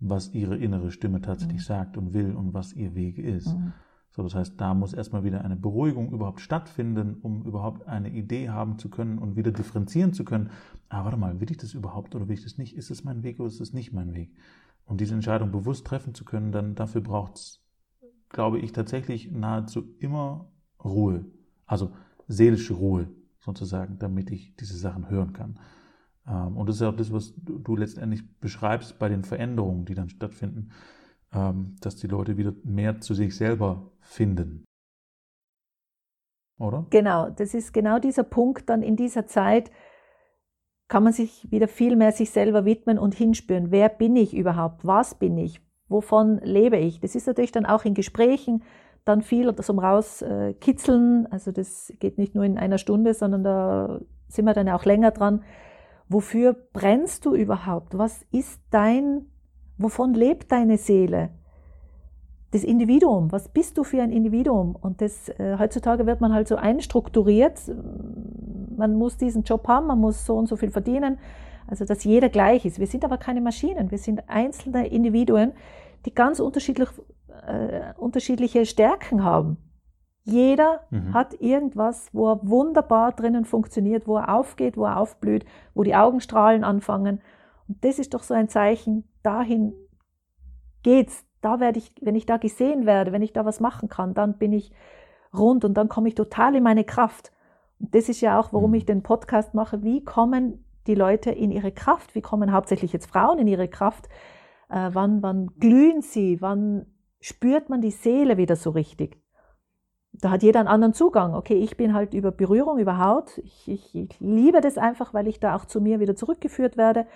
was 0.00 0.32
ihre 0.32 0.56
innere 0.56 0.90
Stimme 0.90 1.20
tatsächlich 1.20 1.60
mhm. 1.60 1.64
sagt 1.64 1.96
und 1.96 2.14
will 2.14 2.34
und 2.34 2.54
was 2.54 2.72
ihr 2.72 2.94
Weg 2.94 3.18
ist. 3.18 3.54
Mhm. 3.56 3.72
So, 4.12 4.24
das 4.24 4.34
heißt, 4.34 4.60
da 4.60 4.74
muss 4.74 4.92
erstmal 4.92 5.22
wieder 5.22 5.44
eine 5.44 5.54
Beruhigung 5.54 6.10
überhaupt 6.12 6.40
stattfinden, 6.40 7.18
um 7.22 7.44
überhaupt 7.44 7.86
eine 7.86 8.10
Idee 8.10 8.48
haben 8.48 8.78
zu 8.78 8.90
können 8.90 9.18
und 9.18 9.36
wieder 9.36 9.52
differenzieren 9.52 10.12
zu 10.12 10.24
können. 10.24 10.50
Ah, 10.88 11.04
warte 11.04 11.16
mal, 11.16 11.40
will 11.40 11.50
ich 11.50 11.58
das 11.58 11.74
überhaupt 11.74 12.16
oder 12.16 12.26
will 12.26 12.34
ich 12.34 12.42
das 12.42 12.58
nicht? 12.58 12.76
Ist 12.76 12.90
es 12.90 13.04
mein 13.04 13.22
Weg 13.22 13.38
oder 13.38 13.46
ist 13.46 13.60
es 13.60 13.72
nicht 13.72 13.92
mein 13.92 14.12
Weg? 14.14 14.34
Und 14.84 15.00
diese 15.00 15.14
Entscheidung 15.14 15.52
bewusst 15.52 15.86
treffen 15.86 16.14
zu 16.14 16.24
können, 16.24 16.52
dann 16.52 16.74
dafür 16.74 17.00
braucht 17.00 17.36
es, 17.36 17.60
glaube 18.28 18.58
ich, 18.58 18.72
tatsächlich 18.72 19.30
nahezu 19.30 19.84
immer 19.98 20.50
Ruhe. 20.82 21.26
Also 21.66 21.92
seelische 22.26 22.74
Ruhe 22.74 23.08
sozusagen, 23.38 23.98
damit 23.98 24.30
ich 24.30 24.54
diese 24.56 24.76
Sachen 24.76 25.08
hören 25.08 25.32
kann. 25.32 25.58
Ähm, 26.26 26.56
und 26.56 26.68
das 26.68 26.76
ist 26.76 26.82
auch 26.82 26.96
das, 26.96 27.12
was 27.12 27.34
du 27.36 27.76
letztendlich 27.76 28.22
beschreibst 28.40 28.98
bei 28.98 29.08
den 29.08 29.24
Veränderungen, 29.24 29.84
die 29.84 29.94
dann 29.94 30.08
stattfinden, 30.08 30.70
ähm, 31.32 31.76
dass 31.80 31.96
die 31.96 32.06
Leute 32.06 32.36
wieder 32.36 32.52
mehr 32.64 33.00
zu 33.00 33.14
sich 33.14 33.36
selber 33.36 33.92
finden. 34.00 34.64
Oder? 36.58 36.86
Genau, 36.90 37.30
das 37.30 37.54
ist 37.54 37.72
genau 37.72 37.98
dieser 37.98 38.24
Punkt 38.24 38.68
dann 38.68 38.82
in 38.82 38.94
dieser 38.94 39.26
Zeit, 39.26 39.70
kann 40.90 41.04
man 41.04 41.12
sich 41.12 41.46
wieder 41.50 41.68
viel 41.68 41.94
mehr 41.94 42.10
sich 42.10 42.30
selber 42.30 42.64
widmen 42.64 42.98
und 42.98 43.14
hinspüren. 43.14 43.70
Wer 43.70 43.88
bin 43.88 44.16
ich 44.16 44.36
überhaupt? 44.36 44.84
Was 44.84 45.14
bin 45.14 45.38
ich? 45.38 45.60
Wovon 45.88 46.40
lebe 46.42 46.76
ich? 46.76 47.00
Das 47.00 47.14
ist 47.14 47.28
natürlich 47.28 47.52
dann 47.52 47.64
auch 47.64 47.84
in 47.84 47.94
Gesprächen 47.94 48.64
dann 49.04 49.22
viel 49.22 49.54
zum 49.54 49.78
Rauskitzeln. 49.78 51.28
Also 51.30 51.52
das 51.52 51.92
geht 52.00 52.18
nicht 52.18 52.34
nur 52.34 52.44
in 52.44 52.58
einer 52.58 52.76
Stunde, 52.76 53.14
sondern 53.14 53.44
da 53.44 54.00
sind 54.28 54.44
wir 54.44 54.52
dann 54.52 54.68
auch 54.68 54.84
länger 54.84 55.12
dran. 55.12 55.44
Wofür 56.08 56.56
brennst 56.72 57.24
du 57.24 57.36
überhaupt? 57.36 57.96
Was 57.96 58.26
ist 58.32 58.60
dein, 58.70 59.26
wovon 59.78 60.12
lebt 60.12 60.50
deine 60.50 60.76
Seele? 60.76 61.30
Das 62.50 62.64
Individuum, 62.64 63.30
was 63.30 63.48
bist 63.48 63.78
du 63.78 63.84
für 63.84 64.02
ein 64.02 64.10
Individuum? 64.10 64.74
Und 64.74 65.00
das, 65.00 65.28
äh, 65.28 65.56
heutzutage 65.56 66.04
wird 66.06 66.20
man 66.20 66.34
halt 66.34 66.48
so 66.48 66.56
einstrukturiert. 66.56 67.60
Man 68.80 68.96
muss 68.96 69.16
diesen 69.16 69.44
Job 69.44 69.68
haben, 69.68 69.86
man 69.86 70.00
muss 70.00 70.26
so 70.26 70.36
und 70.36 70.46
so 70.46 70.56
viel 70.56 70.70
verdienen. 70.70 71.18
Also, 71.66 71.84
dass 71.84 72.02
jeder 72.02 72.28
gleich 72.28 72.64
ist. 72.64 72.80
Wir 72.80 72.86
sind 72.86 73.04
aber 73.04 73.18
keine 73.18 73.40
Maschinen. 73.40 73.90
Wir 73.90 73.98
sind 73.98 74.28
einzelne 74.28 74.88
Individuen, 74.88 75.52
die 76.04 76.14
ganz 76.14 76.40
unterschiedlich, 76.40 76.88
äh, 77.46 77.92
unterschiedliche 77.96 78.66
Stärken 78.66 79.22
haben. 79.22 79.58
Jeder 80.24 80.80
mhm. 80.90 81.14
hat 81.14 81.40
irgendwas, 81.40 82.08
wo 82.12 82.32
er 82.32 82.40
wunderbar 82.42 83.12
drinnen 83.12 83.44
funktioniert, 83.44 84.06
wo 84.06 84.16
er 84.16 84.34
aufgeht, 84.34 84.76
wo 84.76 84.84
er 84.84 84.96
aufblüht, 84.96 85.44
wo 85.74 85.82
die 85.82 85.94
Augenstrahlen 85.94 86.64
anfangen. 86.64 87.20
Und 87.68 87.84
das 87.84 87.98
ist 87.98 88.14
doch 88.14 88.22
so 88.22 88.34
ein 88.34 88.48
Zeichen, 88.48 89.04
dahin 89.22 89.72
geht's. 90.82 91.24
Da 91.40 91.60
werde 91.60 91.78
ich, 91.78 91.92
wenn 92.00 92.16
ich 92.16 92.26
da 92.26 92.36
gesehen 92.36 92.84
werde, 92.84 93.12
wenn 93.12 93.22
ich 93.22 93.32
da 93.32 93.44
was 93.44 93.60
machen 93.60 93.88
kann, 93.88 94.12
dann 94.12 94.38
bin 94.38 94.52
ich 94.52 94.72
rund 95.32 95.64
und 95.64 95.74
dann 95.74 95.88
komme 95.88 96.08
ich 96.08 96.14
total 96.14 96.54
in 96.54 96.62
meine 96.62 96.84
Kraft. 96.84 97.32
Das 97.80 98.08
ist 98.08 98.20
ja 98.20 98.38
auch, 98.38 98.52
warum 98.52 98.70
mhm. 98.70 98.76
ich 98.76 98.86
den 98.86 99.02
Podcast 99.02 99.54
mache. 99.54 99.82
Wie 99.82 100.04
kommen 100.04 100.64
die 100.86 100.94
Leute 100.94 101.30
in 101.30 101.50
ihre 101.50 101.72
Kraft? 101.72 102.14
Wie 102.14 102.22
kommen 102.22 102.52
hauptsächlich 102.52 102.92
jetzt 102.92 103.06
Frauen 103.06 103.38
in 103.38 103.48
ihre 103.48 103.68
Kraft? 103.68 104.08
Äh, 104.68 104.90
wann, 104.92 105.22
wann 105.22 105.48
glühen 105.58 106.02
sie? 106.02 106.40
Wann 106.40 106.86
spürt 107.20 107.68
man 107.68 107.80
die 107.80 107.90
Seele 107.90 108.36
wieder 108.36 108.56
so 108.56 108.70
richtig? 108.70 109.20
da 110.12 110.30
hat 110.30 110.42
jeder 110.42 110.60
einen 110.60 110.68
anderen 110.68 110.94
Zugang. 110.94 111.34
Okay, 111.34 111.54
ich 111.54 111.76
bin 111.76 111.94
halt 111.94 112.14
über 112.14 112.30
Berührung, 112.30 112.78
über 112.78 112.98
Haut. 112.98 113.38
Ich, 113.38 113.68
ich, 113.68 113.94
ich, 113.94 114.20
liebe 114.20 114.60
das 114.60 114.78
einfach, 114.78 115.14
weil 115.14 115.28
ich 115.28 115.40
da 115.40 115.54
auch 115.54 115.64
zu 115.64 115.80
mir 115.80 116.00
wieder 116.00 116.16
zurückgeführt 116.16 116.76
werde. 116.76 117.06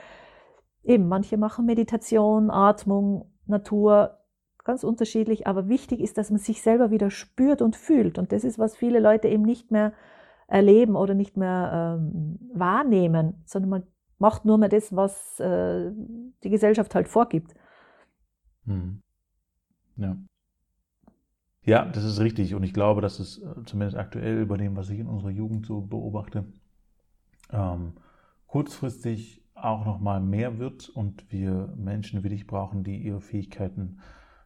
Eben, 0.83 1.09
manche 1.09 1.37
machen 1.37 1.67
Meditation, 1.67 2.51
Atmung, 2.51 3.31
Natur, 3.47 4.19
ganz 4.65 4.85
unterschiedlich. 4.85 5.47
Aber 5.47 5.69
wichtig 5.69 6.01
ist, 6.01 6.19
dass 6.19 6.31
man 6.31 6.39
sich 6.39 6.63
selber 6.63 6.91
wieder 6.91 7.11
spürt 7.11 7.63
und 7.63 7.77
fühlt. 7.77 8.19
Und 8.19 8.33
das 8.33 8.45
ist, 8.45 8.59
was 8.59 8.77
viele 8.77 9.01
Leute 9.01 9.29
eben 9.29 9.43
nicht 9.43 9.71
mehr 9.71 9.93
erleben 10.47 10.97
oder 10.97 11.15
nicht 11.15 11.37
mehr 11.37 11.99
ähm, 11.99 12.39
wahrnehmen, 12.53 13.43
sondern 13.45 13.71
man 13.71 13.83
macht 14.19 14.45
nur 14.45 14.59
mehr 14.59 14.69
das, 14.69 14.95
was 14.95 15.41
äh, 15.41 15.91
die 16.43 16.51
Gesellschaft 16.51 16.95
halt 16.95 17.09
vorgibt. 17.09 17.55
Hm. 18.67 19.01
Ja. 19.97 20.17
Ja, 21.67 21.85
das 21.87 22.05
ist 22.05 22.21
richtig. 22.21 22.55
Und 22.55 22.63
ich 22.63 22.75
glaube, 22.75 23.01
dass 23.01 23.19
es 23.19 23.39
äh, 23.43 23.65
zumindest 23.65 23.97
aktuell 23.97 24.47
bei 24.47 24.57
dem, 24.57 24.77
was 24.77 24.91
ich 24.91 24.99
in 24.99 25.07
unserer 25.07 25.31
Jugend 25.31 25.67
so 25.67 25.81
beobachte, 25.81 26.45
ähm, 27.51 27.95
kurzfristig 28.47 29.43
auch 29.55 29.87
noch 29.87 30.01
mal 30.01 30.21
mehr 30.21 30.59
wird 30.59 30.89
und 30.89 31.31
wir 31.31 31.73
Menschen 31.77 32.23
wie 32.23 32.29
dich 32.29 32.47
brauchen, 32.47 32.85
die 32.85 32.99
ihre 32.99 33.21
Fähigkeiten 33.21 34.01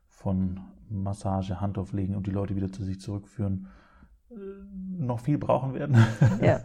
von 0.07 0.61
Massage, 0.89 1.61
Handauflegen 1.61 2.15
und 2.15 2.27
die 2.27 2.31
Leute 2.31 2.57
wieder 2.57 2.71
zu 2.71 2.85
sich 2.85 3.01
zurückführen, 3.01 3.69
noch 4.31 5.21
viel 5.21 5.39
brauchen 5.39 5.75
werden. 5.75 5.97
Ja. 6.43 6.61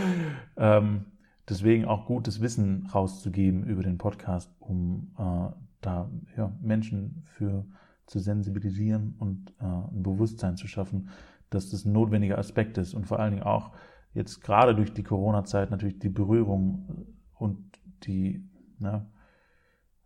ähm, 0.56 1.06
deswegen 1.48 1.84
auch 1.84 2.06
gutes 2.06 2.40
Wissen 2.40 2.86
rauszugeben 2.86 3.64
über 3.64 3.82
den 3.82 3.98
Podcast, 3.98 4.54
um 4.60 5.10
äh, 5.18 5.52
da 5.80 6.10
ja, 6.36 6.52
Menschen 6.60 7.22
für 7.24 7.64
zu 8.06 8.18
sensibilisieren 8.18 9.14
und 9.18 9.52
äh, 9.60 9.64
ein 9.64 10.02
Bewusstsein 10.02 10.56
zu 10.56 10.66
schaffen, 10.66 11.10
dass 11.48 11.70
das 11.70 11.84
ein 11.84 11.92
notwendiger 11.92 12.38
Aspekt 12.38 12.78
ist 12.78 12.94
und 12.94 13.06
vor 13.06 13.18
allen 13.18 13.32
Dingen 13.32 13.44
auch 13.44 13.72
jetzt 14.12 14.40
gerade 14.40 14.74
durch 14.74 14.92
die 14.92 15.02
Corona-Zeit 15.02 15.70
natürlich 15.70 15.98
die 15.98 16.08
Berührung 16.08 17.06
und 17.34 17.80
die, 18.04 18.48
ne, 18.78 19.06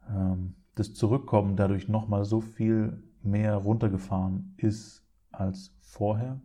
ähm, 0.08 0.54
das 0.74 0.92
Zurückkommen 0.94 1.56
dadurch 1.56 1.88
nochmal 1.88 2.24
so 2.24 2.40
viel 2.40 3.02
mehr 3.22 3.56
runtergefahren 3.56 4.54
ist 4.58 5.06
als 5.30 5.74
vorher. 5.80 6.40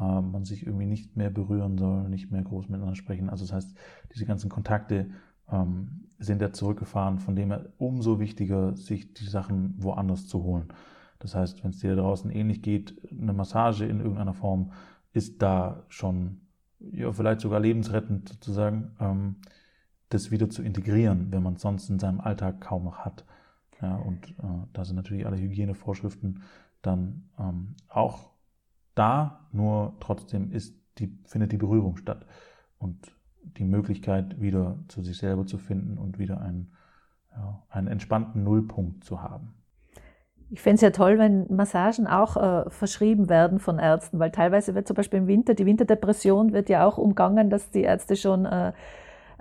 Äh, 0.00 0.20
man 0.20 0.44
sich 0.44 0.66
irgendwie 0.66 0.86
nicht 0.86 1.16
mehr 1.16 1.30
berühren 1.30 1.78
soll, 1.78 2.08
nicht 2.08 2.30
mehr 2.30 2.42
groß 2.42 2.68
miteinander 2.68 2.96
sprechen. 2.96 3.30
Also 3.30 3.44
das 3.44 3.52
heißt, 3.52 3.76
diese 4.14 4.26
ganzen 4.26 4.48
Kontakte 4.48 5.10
ähm, 5.50 6.08
sind 6.18 6.42
ja 6.42 6.52
zurückgefahren, 6.52 7.18
von 7.18 7.36
dem 7.36 7.50
her 7.50 7.72
umso 7.78 8.20
wichtiger, 8.20 8.76
sich 8.76 9.14
die 9.14 9.26
Sachen 9.26 9.74
woanders 9.78 10.26
zu 10.26 10.42
holen. 10.42 10.68
Das 11.18 11.34
heißt, 11.34 11.64
wenn 11.64 11.70
es 11.70 11.80
dir 11.80 11.96
draußen 11.96 12.30
ähnlich 12.30 12.62
geht, 12.62 12.96
eine 13.10 13.32
Massage 13.32 13.84
in 13.84 14.00
irgendeiner 14.00 14.34
Form 14.34 14.72
ist 15.12 15.42
da 15.42 15.84
schon 15.88 16.42
ja, 16.80 17.12
vielleicht 17.12 17.40
sogar 17.40 17.60
lebensrettend 17.60 18.28
sozusagen, 18.28 18.92
ähm, 19.00 19.36
das 20.10 20.30
wieder 20.30 20.48
zu 20.48 20.62
integrieren, 20.62 21.32
wenn 21.32 21.42
man 21.42 21.54
es 21.54 21.62
sonst 21.62 21.90
in 21.90 21.98
seinem 21.98 22.20
Alltag 22.20 22.60
kaum 22.60 22.84
noch 22.84 22.98
hat. 22.98 23.24
Ja, 23.82 23.96
und 23.96 24.30
äh, 24.38 24.66
da 24.72 24.84
sind 24.84 24.96
natürlich 24.96 25.26
alle 25.26 25.38
Hygienevorschriften 25.38 26.42
dann 26.82 27.28
ähm, 27.38 27.74
auch 27.88 28.30
da, 28.98 29.48
nur 29.52 29.94
trotzdem 30.00 30.50
ist 30.52 30.74
die, 30.98 31.18
findet 31.26 31.52
die 31.52 31.56
Berührung 31.56 31.96
statt. 31.96 32.26
Und 32.78 33.12
die 33.42 33.64
Möglichkeit, 33.64 34.40
wieder 34.40 34.78
zu 34.88 35.02
sich 35.02 35.18
selber 35.18 35.46
zu 35.46 35.58
finden 35.58 35.98
und 35.98 36.18
wieder 36.18 36.40
einen, 36.40 36.72
ja, 37.32 37.62
einen 37.70 37.88
entspannten 37.88 38.44
Nullpunkt 38.44 39.04
zu 39.04 39.22
haben. 39.22 39.54
Ich 40.50 40.62
fände 40.62 40.76
es 40.76 40.80
ja 40.80 40.90
toll, 40.90 41.18
wenn 41.18 41.46
Massagen 41.54 42.06
auch 42.06 42.36
äh, 42.36 42.70
verschrieben 42.70 43.28
werden 43.28 43.58
von 43.58 43.78
Ärzten, 43.78 44.18
weil 44.18 44.30
teilweise 44.30 44.74
wird 44.74 44.86
zum 44.86 44.96
Beispiel 44.96 45.18
im 45.18 45.26
Winter, 45.26 45.54
die 45.54 45.66
Winterdepression 45.66 46.52
wird 46.52 46.70
ja 46.70 46.86
auch 46.86 46.96
umgangen, 46.96 47.50
dass 47.50 47.70
die 47.70 47.82
Ärzte 47.82 48.16
schon 48.16 48.46
äh, 48.46 48.72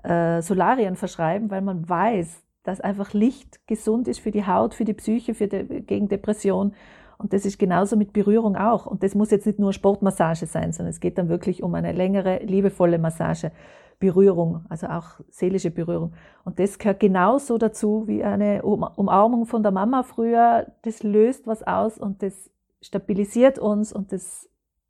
äh, 0.03 0.41
Solarien 0.41 0.95
verschreiben, 0.95 1.49
weil 1.49 1.61
man 1.61 1.87
weiß, 1.87 2.43
dass 2.63 2.81
einfach 2.81 3.13
Licht 3.13 3.65
gesund 3.67 4.09
ist 4.09 4.19
für 4.19 4.31
die 4.31 4.45
Haut, 4.45 4.73
für 4.73 4.83
die 4.83 4.93
Psyche, 4.93 5.33
für 5.33 5.47
die, 5.47 5.81
gegen 5.81 6.09
Depression. 6.09 6.73
Und 7.17 7.33
das 7.33 7.45
ist 7.45 7.57
genauso 7.57 7.95
mit 7.95 8.13
Berührung 8.13 8.55
auch. 8.55 8.86
Und 8.86 9.03
das 9.03 9.15
muss 9.15 9.31
jetzt 9.31 9.45
nicht 9.45 9.59
nur 9.59 9.74
Sportmassage 9.74 10.45
sein, 10.45 10.71
sondern 10.71 10.91
es 10.91 11.00
geht 11.00 11.17
dann 11.17 11.29
wirklich 11.29 11.63
um 11.63 11.74
eine 11.74 11.91
längere, 11.91 12.43
liebevolle 12.43 13.00
Massage. 13.00 13.51
Berührung, 14.00 14.63
also 14.69 14.88
auch 14.88 15.19
seelische 15.29 15.71
Berührung. 15.71 16.13
Und 16.43 16.59
das 16.59 16.77
gehört 16.77 17.00
genauso 17.00 17.57
dazu 17.57 18.07
wie 18.07 18.24
eine 18.24 18.62
Umarmung 18.62 19.45
von 19.45 19.63
der 19.63 19.71
Mama 19.71 20.03
früher. 20.03 20.71
Das 20.83 21.01
löst 21.01 21.47
was 21.47 21.63
aus 21.63 21.97
und 21.97 22.21
das 22.21 22.51
stabilisiert 22.81 23.57
uns 23.57 23.91
und 23.91 24.12
das 24.12 24.47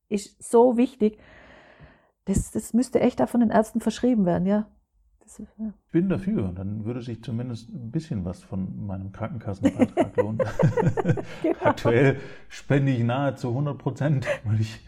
ist 0.10 0.43
so 0.43 0.77
wichtig. 0.77 1.19
Das, 2.25 2.51
das 2.51 2.74
müsste 2.74 3.00
echt 3.00 3.22
auch 3.22 3.29
von 3.29 3.39
den 3.39 3.50
Ärzten 3.50 3.79
verschrieben 3.79 4.25
werden, 4.25 4.46
ja. 4.46 4.67
Ich 5.27 5.91
bin 5.91 6.10
dafür. 6.10 6.51
Dann 6.55 6.86
würde 6.86 7.01
sich 7.01 7.22
zumindest 7.24 7.69
ein 7.69 7.91
bisschen 7.91 8.25
was 8.25 8.43
von 8.43 8.86
meinem 8.86 9.12
Krankenkassenbeitrag 9.12 10.15
lohnen. 10.15 10.39
genau. 11.43 11.57
Aktuell 11.63 12.17
spende 12.48 12.91
ich 12.91 13.03
nahezu 13.03 13.50
100 13.50 13.77
Prozent, 13.77 14.27
weil 14.46 14.62
ich 14.62 14.79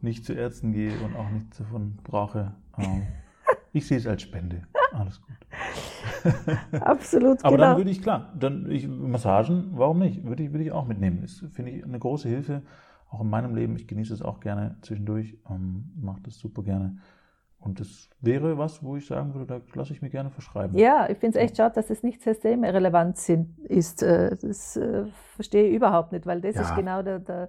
nicht 0.00 0.24
zu 0.24 0.32
Ärzten 0.32 0.72
gehe 0.72 0.92
und 1.00 1.16
auch 1.16 1.28
nichts 1.30 1.58
davon 1.58 1.98
brauche. 2.04 2.54
Ähm, 2.78 3.02
ich 3.72 3.86
sehe 3.86 3.98
es 3.98 4.06
als 4.06 4.22
Spende. 4.22 4.62
Alles 4.92 5.20
gut. 5.22 5.32
Absolut, 6.80 7.44
Aber 7.44 7.56
genau. 7.56 7.68
dann 7.68 7.76
würde 7.78 7.90
ich, 7.90 8.02
klar, 8.02 8.32
dann 8.38 8.70
ich, 8.70 8.86
Massagen, 8.86 9.70
warum 9.72 9.98
nicht? 9.98 10.24
Würde 10.24 10.42
ich, 10.42 10.52
würde 10.52 10.64
ich 10.64 10.72
auch 10.72 10.86
mitnehmen. 10.86 11.20
Das 11.22 11.44
finde 11.52 11.72
ich 11.72 11.84
eine 11.84 11.98
große 11.98 12.28
Hilfe, 12.28 12.62
auch 13.08 13.22
in 13.22 13.30
meinem 13.30 13.54
Leben. 13.54 13.74
Ich 13.76 13.88
genieße 13.88 14.12
es 14.14 14.22
auch 14.22 14.40
gerne 14.40 14.76
zwischendurch, 14.82 15.38
ähm, 15.50 15.90
mache 16.00 16.20
das 16.22 16.38
super 16.38 16.62
gerne. 16.62 16.98
Und 17.64 17.78
das 17.80 18.10
wäre 18.20 18.58
was, 18.58 18.82
wo 18.82 18.96
ich 18.96 19.06
sagen 19.06 19.34
würde, 19.34 19.46
da 19.46 19.60
lasse 19.78 19.92
ich 19.92 20.02
mir 20.02 20.10
gerne 20.10 20.30
verschreiben. 20.30 20.76
Ja, 20.76 21.08
ich 21.08 21.18
finde 21.18 21.38
es 21.38 21.44
echt 21.44 21.56
schade, 21.56 21.74
dass 21.76 21.86
das 21.86 22.02
nicht 22.02 22.20
systemrelevant 22.20 23.16
sind, 23.16 23.58
ist. 23.60 24.02
Äh, 24.02 24.36
Das 24.36 24.76
äh, 24.76 25.04
verstehe 25.36 25.68
ich 25.68 25.74
überhaupt 25.76 26.10
nicht, 26.12 26.26
weil 26.26 26.40
das 26.40 26.56
Ja. 26.56 26.62
ist 26.62 26.74
genau 26.74 27.02
der, 27.02 27.20
der 27.20 27.48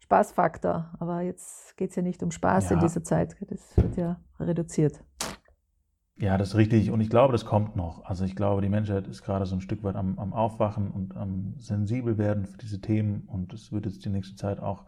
Spaßfaktor. 0.00 0.90
Aber 0.98 1.20
jetzt 1.20 1.76
geht 1.76 1.90
es 1.90 1.96
ja 1.96 2.02
nicht 2.02 2.22
um 2.22 2.30
Spaß 2.30 2.70
in 2.70 2.78
Ja. 2.78 2.82
dieser 2.82 3.04
Zeit. 3.04 3.36
Das 3.50 3.76
wird 3.76 3.96
ja 3.96 4.18
reduziert. 4.40 5.02
Ja, 6.16 6.36
das 6.36 6.48
ist 6.48 6.54
richtig. 6.56 6.90
Und 6.90 7.00
ich 7.00 7.10
glaube, 7.10 7.32
das 7.32 7.44
kommt 7.44 7.76
noch. 7.76 8.04
Also 8.04 8.24
ich 8.24 8.34
glaube, 8.34 8.62
die 8.62 8.68
Menschheit 8.68 9.06
ist 9.06 9.22
gerade 9.22 9.46
so 9.46 9.54
ein 9.54 9.60
Stück 9.60 9.84
weit 9.84 9.94
am, 9.94 10.18
am 10.18 10.32
Aufwachen 10.32 10.90
und 10.90 11.16
am 11.16 11.54
sensibel 11.58 12.18
werden 12.18 12.46
für 12.46 12.58
diese 12.58 12.80
Themen. 12.80 13.28
Und 13.30 13.52
es 13.52 13.72
wird 13.72 13.86
jetzt 13.86 14.04
die 14.04 14.08
nächste 14.08 14.34
Zeit 14.36 14.58
auch 14.58 14.84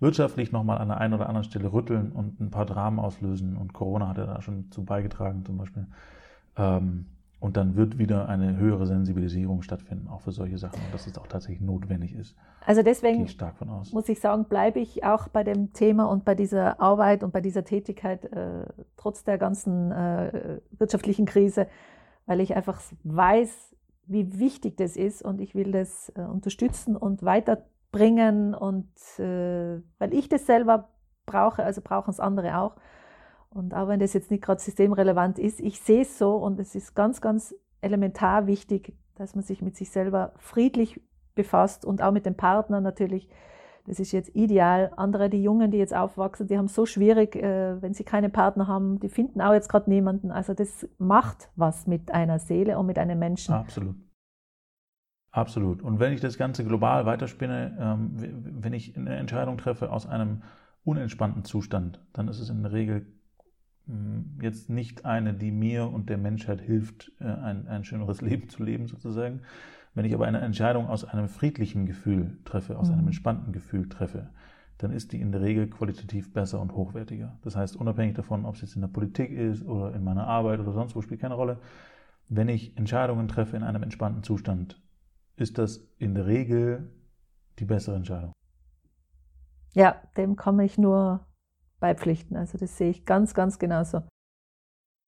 wirtschaftlich 0.00 0.52
nochmal 0.52 0.78
an 0.78 0.88
der 0.88 0.98
einen 0.98 1.14
oder 1.14 1.28
anderen 1.28 1.44
Stelle 1.44 1.72
rütteln 1.72 2.12
und 2.12 2.40
ein 2.40 2.50
paar 2.50 2.66
Dramen 2.66 2.98
auslösen. 2.98 3.56
Und 3.56 3.72
Corona 3.72 4.08
hat 4.08 4.18
ja 4.18 4.26
da 4.26 4.42
schon 4.42 4.70
zu 4.70 4.84
beigetragen 4.84 5.44
zum 5.44 5.58
Beispiel. 5.58 5.86
Ähm, 6.56 7.06
und 7.40 7.56
dann 7.56 7.76
wird 7.76 7.98
wieder 7.98 8.28
eine 8.28 8.56
höhere 8.56 8.84
Sensibilisierung 8.86 9.62
stattfinden, 9.62 10.08
auch 10.08 10.22
für 10.22 10.32
solche 10.32 10.58
Sachen. 10.58 10.80
Und 10.84 10.92
dass 10.92 11.06
es 11.06 11.16
auch 11.18 11.28
tatsächlich 11.28 11.60
notwendig 11.60 12.14
ist. 12.14 12.36
Also 12.66 12.82
deswegen 12.82 13.24
ich 13.24 13.38
muss 13.92 14.08
ich 14.08 14.20
sagen, 14.20 14.46
bleibe 14.46 14.80
ich 14.80 15.04
auch 15.04 15.28
bei 15.28 15.44
dem 15.44 15.72
Thema 15.72 16.06
und 16.10 16.24
bei 16.24 16.34
dieser 16.34 16.80
Arbeit 16.80 17.22
und 17.22 17.32
bei 17.32 17.40
dieser 17.40 17.64
Tätigkeit 17.64 18.24
äh, 18.24 18.66
trotz 18.96 19.22
der 19.22 19.38
ganzen 19.38 19.92
äh, 19.92 20.60
wirtschaftlichen 20.72 21.26
Krise, 21.26 21.68
weil 22.26 22.40
ich 22.40 22.56
einfach 22.56 22.80
weiß, 23.04 23.76
wie 24.06 24.38
wichtig 24.38 24.76
das 24.76 24.96
ist 24.96 25.22
und 25.22 25.40
ich 25.40 25.54
will 25.54 25.70
das 25.70 26.12
äh, 26.16 26.22
unterstützen 26.22 26.96
und 26.96 27.22
weiterbringen 27.98 28.54
und 28.54 28.88
äh, 29.18 29.80
weil 29.98 30.14
ich 30.14 30.28
das 30.28 30.46
selber 30.46 30.88
brauche, 31.26 31.64
also 31.64 31.80
brauchen 31.82 32.10
es 32.10 32.20
andere 32.20 32.58
auch. 32.58 32.76
Und 33.50 33.74
auch 33.74 33.88
wenn 33.88 34.00
das 34.00 34.12
jetzt 34.12 34.30
nicht 34.30 34.42
gerade 34.42 34.60
systemrelevant 34.60 35.38
ist, 35.38 35.60
ich 35.60 35.80
sehe 35.80 36.02
es 36.02 36.18
so 36.18 36.36
und 36.36 36.60
es 36.60 36.74
ist 36.74 36.94
ganz, 36.94 37.20
ganz 37.20 37.54
elementar 37.80 38.46
wichtig, 38.46 38.96
dass 39.14 39.34
man 39.34 39.42
sich 39.42 39.62
mit 39.62 39.76
sich 39.76 39.90
selber 39.90 40.32
friedlich 40.36 41.00
befasst 41.34 41.84
und 41.84 42.02
auch 42.02 42.12
mit 42.12 42.26
dem 42.26 42.34
Partner 42.34 42.80
natürlich. 42.80 43.28
Das 43.86 44.00
ist 44.00 44.12
jetzt 44.12 44.34
ideal. 44.34 44.92
Andere, 44.96 45.30
die 45.30 45.42
Jungen, 45.42 45.70
die 45.70 45.78
jetzt 45.78 45.94
aufwachsen, 45.94 46.46
die 46.46 46.58
haben 46.58 46.68
so 46.68 46.84
schwierig, 46.84 47.36
äh, 47.36 47.80
wenn 47.80 47.94
sie 47.94 48.04
keine 48.04 48.28
Partner 48.28 48.66
haben, 48.66 49.00
die 49.00 49.08
finden 49.08 49.40
auch 49.40 49.54
jetzt 49.54 49.70
gerade 49.70 49.88
niemanden. 49.88 50.30
Also 50.30 50.52
das 50.52 50.86
macht 50.98 51.48
was 51.56 51.86
mit 51.86 52.12
einer 52.12 52.38
Seele 52.38 52.78
und 52.78 52.84
mit 52.84 52.98
einem 52.98 53.18
Menschen. 53.18 53.54
Absolut. 53.54 53.96
Absolut. 55.30 55.82
Und 55.82 56.00
wenn 56.00 56.12
ich 56.12 56.20
das 56.20 56.38
Ganze 56.38 56.64
global 56.64 57.04
weiterspinne, 57.06 57.76
ähm, 57.78 58.62
wenn 58.62 58.72
ich 58.72 58.96
eine 58.96 59.16
Entscheidung 59.16 59.58
treffe 59.58 59.90
aus 59.92 60.06
einem 60.06 60.42
unentspannten 60.84 61.44
Zustand, 61.44 62.00
dann 62.12 62.28
ist 62.28 62.40
es 62.40 62.48
in 62.48 62.62
der 62.62 62.72
Regel 62.72 63.06
mh, 63.86 64.42
jetzt 64.42 64.70
nicht 64.70 65.04
eine, 65.06 65.34
die 65.34 65.52
mir 65.52 65.88
und 65.88 66.10
der 66.10 66.18
Menschheit 66.18 66.60
hilft, 66.62 67.12
äh, 67.20 67.24
ein, 67.26 67.68
ein 67.68 67.84
schöneres 67.84 68.20
Leben 68.22 68.48
zu 68.48 68.62
leben, 68.64 68.88
sozusagen. 68.88 69.42
Wenn 69.94 70.04
ich 70.06 70.14
aber 70.14 70.26
eine 70.26 70.40
Entscheidung 70.40 70.88
aus 70.88 71.04
einem 71.04 71.28
friedlichen 71.28 71.86
Gefühl 71.86 72.38
treffe, 72.44 72.78
aus 72.78 72.90
einem 72.90 73.06
Mhm. 73.06 73.08
entspannten 73.08 73.52
Gefühl 73.52 73.88
treffe, 73.88 74.30
dann 74.78 74.92
ist 74.92 75.12
die 75.12 75.20
in 75.20 75.32
der 75.32 75.42
Regel 75.42 75.68
qualitativ 75.68 76.32
besser 76.32 76.60
und 76.60 76.72
hochwertiger. 76.74 77.38
Das 77.42 77.56
heißt, 77.56 77.76
unabhängig 77.76 78.14
davon, 78.16 78.46
ob 78.46 78.56
es 78.56 78.62
jetzt 78.62 78.76
in 78.76 78.82
der 78.82 78.88
Politik 78.88 79.30
ist 79.32 79.64
oder 79.66 79.94
in 79.94 80.04
meiner 80.04 80.26
Arbeit 80.26 80.60
oder 80.60 80.72
sonst 80.72 80.96
wo, 80.96 81.02
spielt 81.02 81.20
keine 81.20 81.34
Rolle. 81.34 81.60
Wenn 82.28 82.48
ich 82.48 82.76
Entscheidungen 82.76 83.28
treffe 83.28 83.56
in 83.56 83.62
einem 83.62 83.82
entspannten 83.82 84.22
Zustand, 84.22 84.80
ist 85.40 85.58
das 85.58 85.86
in 85.98 86.14
der 86.14 86.26
Regel 86.26 86.90
die 87.58 87.64
bessere 87.64 87.96
Entscheidung. 87.96 88.32
Ja, 89.74 90.02
dem 90.16 90.36
kann 90.36 90.58
ich 90.60 90.78
nur 90.78 91.26
beipflichten. 91.80 92.36
Also 92.36 92.58
das 92.58 92.76
sehe 92.76 92.90
ich 92.90 93.04
ganz, 93.04 93.34
ganz 93.34 93.58
genauso. 93.58 94.02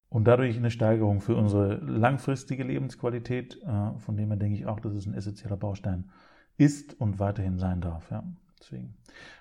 Und 0.08 0.24
dadurch 0.24 0.56
eine 0.56 0.70
Steigerung 0.70 1.20
für 1.20 1.36
unsere 1.36 1.76
langfristige 1.76 2.64
Lebensqualität, 2.64 3.62
äh, 3.62 3.98
von 3.98 4.16
dem 4.16 4.28
her 4.28 4.36
denke 4.36 4.58
ich 4.58 4.66
auch, 4.66 4.80
dass 4.80 4.92
es 4.94 5.06
ein 5.06 5.14
essentieller 5.14 5.56
Baustein 5.56 6.10
ist 6.56 7.00
und 7.00 7.20
weiterhin 7.20 7.58
sein 7.58 7.80
darf. 7.80 8.10
Ja. 8.10 8.24
Deswegen 8.60 8.94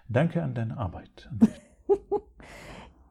danke 0.07 0.43
an 0.43 0.53
deine 0.53 0.77
Arbeit. 0.77 1.29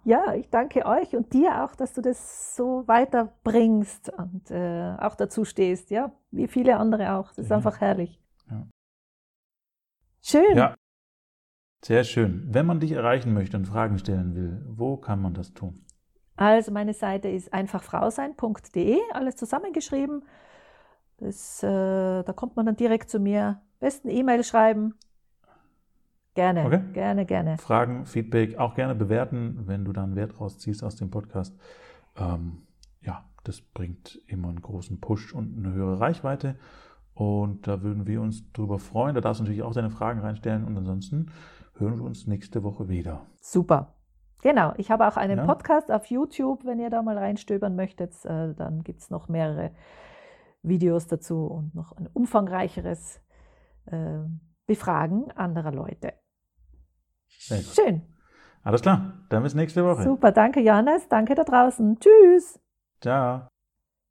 Ja, 0.08 0.32
ich 0.32 0.48
danke 0.48 0.86
euch 0.86 1.14
und 1.14 1.34
dir 1.34 1.62
auch, 1.62 1.74
dass 1.74 1.92
du 1.92 2.00
das 2.00 2.56
so 2.56 2.88
weiterbringst 2.88 4.08
und 4.08 4.50
äh, 4.50 4.96
auch 4.98 5.14
dazu 5.16 5.44
stehst, 5.44 5.90
ja, 5.90 6.12
wie 6.30 6.48
viele 6.48 6.78
andere 6.78 7.12
auch. 7.12 7.28
Das 7.28 7.40
ist 7.40 7.50
Ja. 7.50 7.56
einfach 7.56 7.78
herrlich. 7.82 8.18
Ja. 8.50 8.66
Schön. 10.22 10.56
Ja, 10.56 10.74
sehr 11.84 12.04
schön. 12.04 12.42
Wenn 12.48 12.64
man 12.64 12.80
dich 12.80 12.92
erreichen 12.92 13.34
möchte 13.34 13.58
und 13.58 13.66
Fragen 13.66 13.98
stellen 13.98 14.34
will, 14.34 14.64
wo 14.66 14.96
kann 14.96 15.20
man 15.20 15.34
das 15.34 15.52
tun? 15.52 15.84
Also 16.36 16.72
meine 16.72 16.94
Seite 16.94 17.28
ist 17.28 17.52
einfachfrausein.de, 17.52 18.98
alles 19.12 19.36
zusammengeschrieben. 19.36 20.24
Das, 21.18 21.62
äh, 21.62 22.22
da 22.22 22.32
kommt 22.34 22.56
man 22.56 22.64
dann 22.64 22.76
direkt 22.76 23.10
zu 23.10 23.20
mir. 23.20 23.60
Besten 23.78 24.08
E-Mail 24.08 24.42
schreiben. 24.42 24.94
Gerne, 26.38 26.66
Okay. 26.66 26.80
gerne, 26.92 27.26
gerne. 27.26 27.58
Fragen, 27.58 28.06
Feedback 28.06 28.58
auch 28.58 28.76
gerne 28.76 28.94
bewerten, 28.94 29.64
wenn 29.66 29.84
du 29.84 29.92
dann 29.92 30.14
Wert 30.14 30.40
rausziehst 30.40 30.84
aus 30.84 30.94
dem 30.94 31.10
Podcast. 31.10 31.58
Ähm, 32.16 32.58
ja, 33.00 33.24
das 33.42 33.60
bringt 33.60 34.20
immer 34.28 34.46
einen 34.46 34.62
großen 34.62 35.00
Push 35.00 35.34
und 35.34 35.58
eine 35.58 35.72
höhere 35.74 35.98
Reichweite. 35.98 36.54
Und 37.12 37.66
da 37.66 37.82
würden 37.82 38.06
wir 38.06 38.20
uns 38.20 38.52
drüber 38.52 38.78
freuen. 38.78 39.16
Da 39.16 39.20
darfst 39.20 39.40
du 39.40 39.42
natürlich 39.42 39.64
auch 39.64 39.72
deine 39.74 39.90
Fragen 39.90 40.20
reinstellen. 40.20 40.64
Und 40.64 40.76
ansonsten 40.76 41.32
hören 41.76 41.96
wir 41.98 42.04
uns 42.04 42.28
nächste 42.28 42.62
Woche 42.62 42.88
wieder. 42.88 43.22
Super. 43.40 43.94
Genau, 44.40 44.72
ich 44.76 44.92
habe 44.92 45.08
auch 45.08 45.16
einen 45.16 45.38
Ja. 45.38 45.44
Podcast 45.44 45.90
auf 45.90 46.06
YouTube, 46.06 46.64
wenn 46.64 46.78
ihr 46.78 46.90
da 46.90 47.02
mal 47.02 47.18
reinstöbern 47.18 47.74
möchtet. 47.74 48.14
Äh, 48.24 48.54
dann 48.54 48.84
gibt 48.84 49.00
es 49.00 49.10
noch 49.10 49.28
mehrere 49.28 49.72
Videos 50.62 51.08
dazu 51.08 51.46
und 51.46 51.74
noch 51.74 51.90
ein 51.96 52.08
umfangreicheres 52.12 53.20
äh, 53.86 54.18
Befragen 54.68 55.32
anderer 55.32 55.72
Leute. 55.72 56.12
Sehr 57.38 57.58
gut. 57.58 57.74
Schön. 57.74 58.02
Alles 58.62 58.82
klar, 58.82 59.24
dann 59.28 59.42
bis 59.42 59.54
nächste 59.54 59.84
Woche. 59.84 60.02
Super, 60.02 60.32
danke 60.32 60.60
Johannes, 60.60 61.08
danke 61.08 61.34
da 61.34 61.44
draußen. 61.44 61.98
Tschüss. 62.00 62.58
Ciao. 63.00 63.48